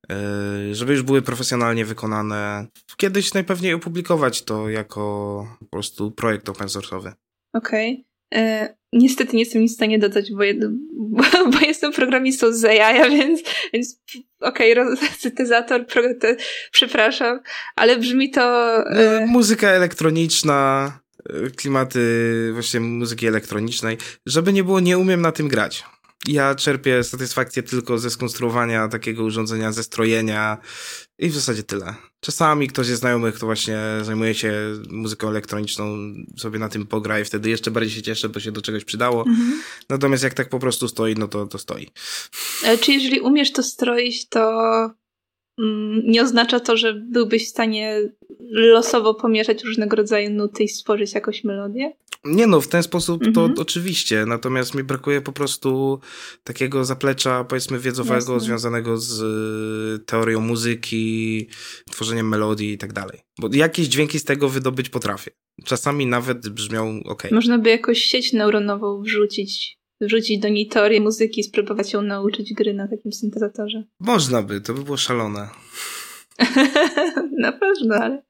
żeby 0.71 0.93
już 0.93 1.03
były 1.03 1.21
profesjonalnie 1.21 1.85
wykonane. 1.85 2.67
Kiedyś 2.97 3.33
najpewniej 3.33 3.73
opublikować 3.73 4.41
to 4.41 4.69
jako 4.69 5.47
po 5.59 5.65
prostu 5.65 6.11
projekt 6.11 6.49
open 6.49 6.67
source'owy. 6.67 7.11
Okej. 7.53 7.93
Okay. 7.93 8.07
E, 8.33 8.75
niestety 8.93 9.35
nie 9.35 9.43
jestem 9.43 9.61
nic 9.61 9.71
w 9.71 9.75
stanie 9.75 9.99
dodać, 9.99 10.31
bo, 10.31 10.37
bo, 10.93 11.23
bo 11.51 11.59
jestem 11.59 11.93
programistą 11.93 12.53
z 12.53 12.65
AI, 12.65 13.09
więc, 13.17 13.41
więc 13.73 14.01
okej, 14.39 14.79
okay, 14.79 14.97
syntezator, 15.17 15.85
przepraszam, 16.71 17.39
ale 17.75 17.97
brzmi 17.97 18.31
to... 18.31 18.41
No, 18.91 19.01
e... 19.01 19.25
Muzyka 19.25 19.67
elektroniczna, 19.67 20.91
e, 21.29 21.49
klimaty 21.49 21.99
właśnie 22.53 22.79
muzyki 22.79 23.27
elektronicznej. 23.27 23.97
Żeby 24.25 24.53
nie 24.53 24.63
było, 24.63 24.79
nie 24.79 24.97
umiem 24.97 25.21
na 25.21 25.31
tym 25.31 25.47
grać. 25.47 25.83
Ja 26.27 26.55
czerpię 26.55 27.03
satysfakcję 27.03 27.63
tylko 27.63 27.97
ze 27.97 28.09
skonstruowania 28.09 28.87
takiego 28.87 29.23
urządzenia, 29.23 29.71
ze 29.71 29.83
strojenia 29.83 30.57
i 31.19 31.29
w 31.29 31.33
zasadzie 31.33 31.63
tyle. 31.63 31.95
Czasami 32.19 32.67
ktoś 32.67 32.85
ze 32.85 32.95
znajomych, 32.95 33.35
kto 33.35 33.45
właśnie 33.45 33.77
zajmuje 34.01 34.33
się 34.33 34.53
muzyką 34.89 35.29
elektroniczną, 35.29 35.97
sobie 36.37 36.59
na 36.59 36.69
tym 36.69 36.87
pogra 36.87 37.19
i 37.19 37.25
wtedy 37.25 37.49
jeszcze 37.49 37.71
bardziej 37.71 37.91
się 37.91 38.01
cieszę, 38.01 38.29
bo 38.29 38.39
się 38.39 38.51
do 38.51 38.61
czegoś 38.61 38.85
przydało. 38.85 39.25
Mhm. 39.27 39.61
Natomiast 39.89 40.23
jak 40.23 40.33
tak 40.33 40.49
po 40.49 40.59
prostu 40.59 40.87
stoi, 40.87 41.15
no 41.15 41.27
to, 41.27 41.47
to 41.47 41.57
stoi. 41.57 41.87
Ale 42.65 42.77
czy 42.77 42.91
jeżeli 42.91 43.19
umiesz 43.19 43.51
to 43.51 43.63
stroić, 43.63 44.29
to 44.29 44.61
mm, 45.59 46.01
nie 46.05 46.21
oznacza 46.21 46.59
to, 46.59 46.77
że 46.77 46.93
byłbyś 46.93 47.45
w 47.45 47.49
stanie 47.49 48.01
losowo 48.49 49.13
pomieszać 49.13 49.63
różnego 49.63 49.95
rodzaju 49.95 50.29
nuty 50.29 50.63
i 50.63 50.67
stworzyć 50.67 51.13
jakąś 51.13 51.43
melodię? 51.43 51.93
Nie 52.27 52.47
no, 52.47 52.61
w 52.61 52.67
ten 52.67 52.83
sposób 52.83 53.23
to 53.23 53.41
mhm. 53.41 53.53
oczywiście, 53.59 54.25
natomiast 54.25 54.75
mi 54.75 54.83
brakuje 54.83 55.21
po 55.21 55.31
prostu 55.31 55.99
takiego 56.43 56.85
zaplecza, 56.85 57.43
powiedzmy, 57.43 57.79
wiedzowego, 57.79 58.33
Jasne. 58.33 58.39
związanego 58.39 58.97
z 58.97 59.21
y, 59.21 60.05
teorią 60.05 60.39
muzyki, 60.39 61.47
tworzeniem 61.91 62.29
melodii 62.29 62.71
i 62.71 62.77
tak 62.77 62.93
dalej. 62.93 63.19
Bo 63.39 63.49
jakieś 63.53 63.87
dźwięki 63.87 64.19
z 64.19 64.23
tego 64.23 64.49
wydobyć 64.49 64.89
potrafię. 64.89 65.31
Czasami 65.65 66.05
nawet 66.05 66.49
brzmią 66.49 67.01
ok. 67.05 67.23
Można 67.31 67.57
by 67.57 67.69
jakoś 67.69 67.99
sieć 68.01 68.33
neuronową 68.33 69.01
wrzucić, 69.01 69.77
wrzucić 70.01 70.39
do 70.39 70.49
niej 70.49 70.67
teorię 70.67 71.01
muzyki 71.01 71.41
i 71.41 71.43
spróbować 71.43 71.93
ją 71.93 72.01
nauczyć 72.01 72.53
gry 72.53 72.73
na 72.73 72.87
takim 72.87 73.13
syntezatorze. 73.13 73.83
Można 73.99 74.41
by, 74.41 74.61
to 74.61 74.73
by 74.73 74.83
było 74.83 74.97
szalone. 74.97 75.49
na 77.45 77.51
pewno, 77.51 77.95
ale 77.95 78.23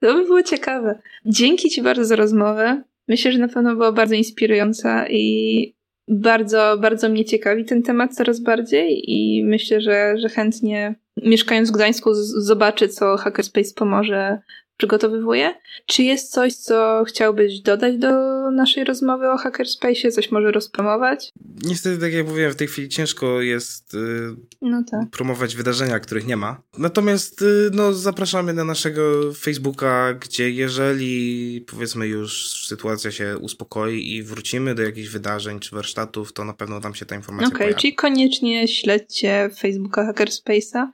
to 0.00 0.14
by 0.14 0.24
było 0.24 0.42
ciekawe. 0.42 1.02
Dzięki 1.26 1.70
Ci 1.70 1.82
bardzo 1.82 2.04
za 2.04 2.16
rozmowę. 2.16 2.82
Myślę, 3.12 3.32
że 3.32 3.38
na 3.38 3.48
pewno 3.48 3.74
była 3.74 3.92
bardzo 3.92 4.14
inspirująca 4.14 5.06
i 5.08 5.74
bardzo, 6.08 6.78
bardzo 6.80 7.08
mnie 7.08 7.24
ciekawi 7.24 7.64
ten 7.64 7.82
temat 7.82 8.14
coraz 8.14 8.40
bardziej 8.40 9.10
i 9.10 9.44
myślę, 9.44 9.80
że, 9.80 10.14
że 10.18 10.28
chętnie 10.28 10.94
mieszkając 11.22 11.70
w 11.70 11.74
Gdańsku 11.74 12.14
zobaczę, 12.14 12.88
co 12.88 13.16
Hackerspace 13.16 13.74
pomoże 13.74 14.38
przygotowywuje. 14.82 15.54
Czy 15.86 16.02
jest 16.02 16.32
coś, 16.32 16.54
co 16.54 17.04
chciałbyś 17.08 17.60
dodać 17.60 17.98
do 17.98 18.10
naszej 18.50 18.84
rozmowy 18.84 19.30
o 19.30 19.36
Hackerspace? 19.36 20.12
Coś 20.12 20.30
może 20.30 20.52
rozpromować? 20.52 21.32
Niestety, 21.64 22.00
tak 22.00 22.12
jak 22.12 22.26
mówiłem, 22.26 22.52
w 22.52 22.56
tej 22.56 22.68
chwili 22.68 22.88
ciężko 22.88 23.40
jest 23.40 23.94
yy, 23.94 24.36
no 24.62 24.82
tak. 24.90 25.10
promować 25.10 25.56
wydarzenia, 25.56 26.00
których 26.00 26.26
nie 26.26 26.36
ma. 26.36 26.62
Natomiast 26.78 27.40
yy, 27.40 27.70
no, 27.72 27.92
zapraszamy 27.92 28.52
na 28.52 28.64
naszego 28.64 29.32
Facebooka, 29.32 30.14
gdzie 30.14 30.50
jeżeli 30.50 31.60
powiedzmy 31.70 32.06
już 32.06 32.60
sytuacja 32.66 33.10
się 33.10 33.38
uspokoi 33.38 34.14
i 34.14 34.22
wrócimy 34.22 34.74
do 34.74 34.82
jakichś 34.82 35.08
wydarzeń 35.08 35.60
czy 35.60 35.74
warsztatów, 35.74 36.32
to 36.32 36.44
na 36.44 36.54
pewno 36.54 36.80
tam 36.80 36.94
się 36.94 37.06
ta 37.06 37.16
informacja 37.16 37.54
Okej, 37.54 37.66
okay, 37.66 37.80
czyli 37.80 37.94
koniecznie 37.94 38.68
śledźcie 38.68 39.50
Facebooka 39.58 40.12
Hackerspace'a. 40.12 40.86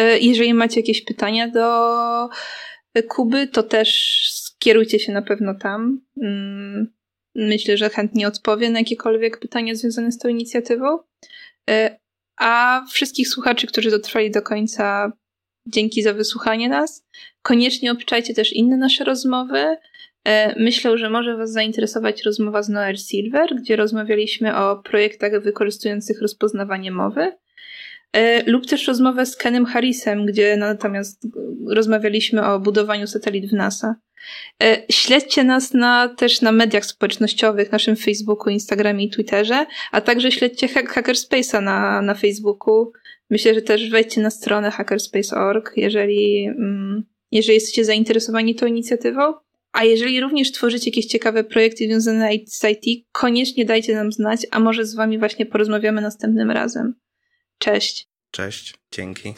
Y, 0.00 0.18
jeżeli 0.20 0.54
macie 0.54 0.80
jakieś 0.80 1.04
pytania 1.04 1.48
do 1.48 2.28
Kuby, 3.02 3.46
to 3.46 3.62
też 3.62 4.20
skierujcie 4.32 4.98
się 4.98 5.12
na 5.12 5.22
pewno 5.22 5.54
tam. 5.54 6.00
Mm, 6.22 6.92
myślę, 7.34 7.76
że 7.76 7.90
chętnie 7.90 8.28
odpowie 8.28 8.70
na 8.70 8.78
jakiekolwiek 8.78 9.38
pytania 9.38 9.74
związane 9.74 10.12
z 10.12 10.18
tą 10.18 10.28
inicjatywą. 10.28 10.98
E, 11.70 11.98
a 12.36 12.84
wszystkich 12.90 13.28
słuchaczy, 13.28 13.66
którzy 13.66 13.90
dotrwali 13.90 14.30
do 14.30 14.42
końca, 14.42 15.12
dzięki 15.66 16.02
za 16.02 16.12
wysłuchanie 16.12 16.68
nas. 16.68 17.06
Koniecznie 17.42 17.92
obczajcie 17.92 18.34
też 18.34 18.52
inne 18.52 18.76
nasze 18.76 19.04
rozmowy. 19.04 19.76
E, 20.24 20.60
myślę, 20.60 20.98
że 20.98 21.10
może 21.10 21.36
Was 21.36 21.52
zainteresować 21.52 22.22
rozmowa 22.22 22.62
z 22.62 22.68
Noel 22.68 22.96
Silver, 22.96 23.56
gdzie 23.56 23.76
rozmawialiśmy 23.76 24.56
o 24.56 24.76
projektach 24.76 25.42
wykorzystujących 25.42 26.22
rozpoznawanie 26.22 26.90
mowy. 26.90 27.32
E, 28.12 28.50
lub 28.50 28.66
też 28.66 28.86
rozmowę 28.86 29.26
z 29.26 29.36
Kenem 29.36 29.66
Harrisem, 29.66 30.26
gdzie 30.26 30.56
natomiast 30.56 31.26
rozmawialiśmy 31.68 32.46
o 32.46 32.60
budowaniu 32.60 33.06
satelit 33.06 33.50
w 33.50 33.52
NASA. 33.52 33.94
E, 34.62 34.82
śledźcie 34.90 35.44
nas 35.44 35.74
na, 35.74 36.08
też 36.08 36.40
na 36.40 36.52
mediach 36.52 36.84
społecznościowych, 36.84 37.72
naszym 37.72 37.96
Facebooku, 37.96 38.52
Instagramie 38.52 39.04
i 39.04 39.10
Twitterze, 39.10 39.66
a 39.92 40.00
także 40.00 40.32
śledźcie 40.32 40.68
Hackerspace'a 40.68 41.62
na, 41.62 42.02
na 42.02 42.14
Facebooku. 42.14 42.92
Myślę, 43.30 43.54
że 43.54 43.62
też 43.62 43.90
wejdźcie 43.90 44.20
na 44.20 44.30
stronę 44.30 44.70
hackerspace.org, 44.70 45.72
jeżeli, 45.76 46.44
mm, 46.44 47.02
jeżeli 47.32 47.54
jesteście 47.54 47.84
zainteresowani 47.84 48.54
tą 48.54 48.66
inicjatywą. 48.66 49.34
A 49.72 49.84
jeżeli 49.84 50.20
również 50.20 50.52
tworzycie 50.52 50.90
jakieś 50.90 51.06
ciekawe 51.06 51.44
projekty 51.44 51.84
związane 51.86 52.30
z 52.46 52.64
IT, 52.64 53.06
koniecznie 53.12 53.64
dajcie 53.64 53.94
nam 53.94 54.12
znać, 54.12 54.46
a 54.50 54.60
może 54.60 54.84
z 54.84 54.94
wami 54.94 55.18
właśnie 55.18 55.46
porozmawiamy 55.46 56.00
następnym 56.00 56.50
razem. 56.50 56.94
Cześć. 57.58 58.08
Cześć, 58.30 58.74
dzięki. 58.92 59.34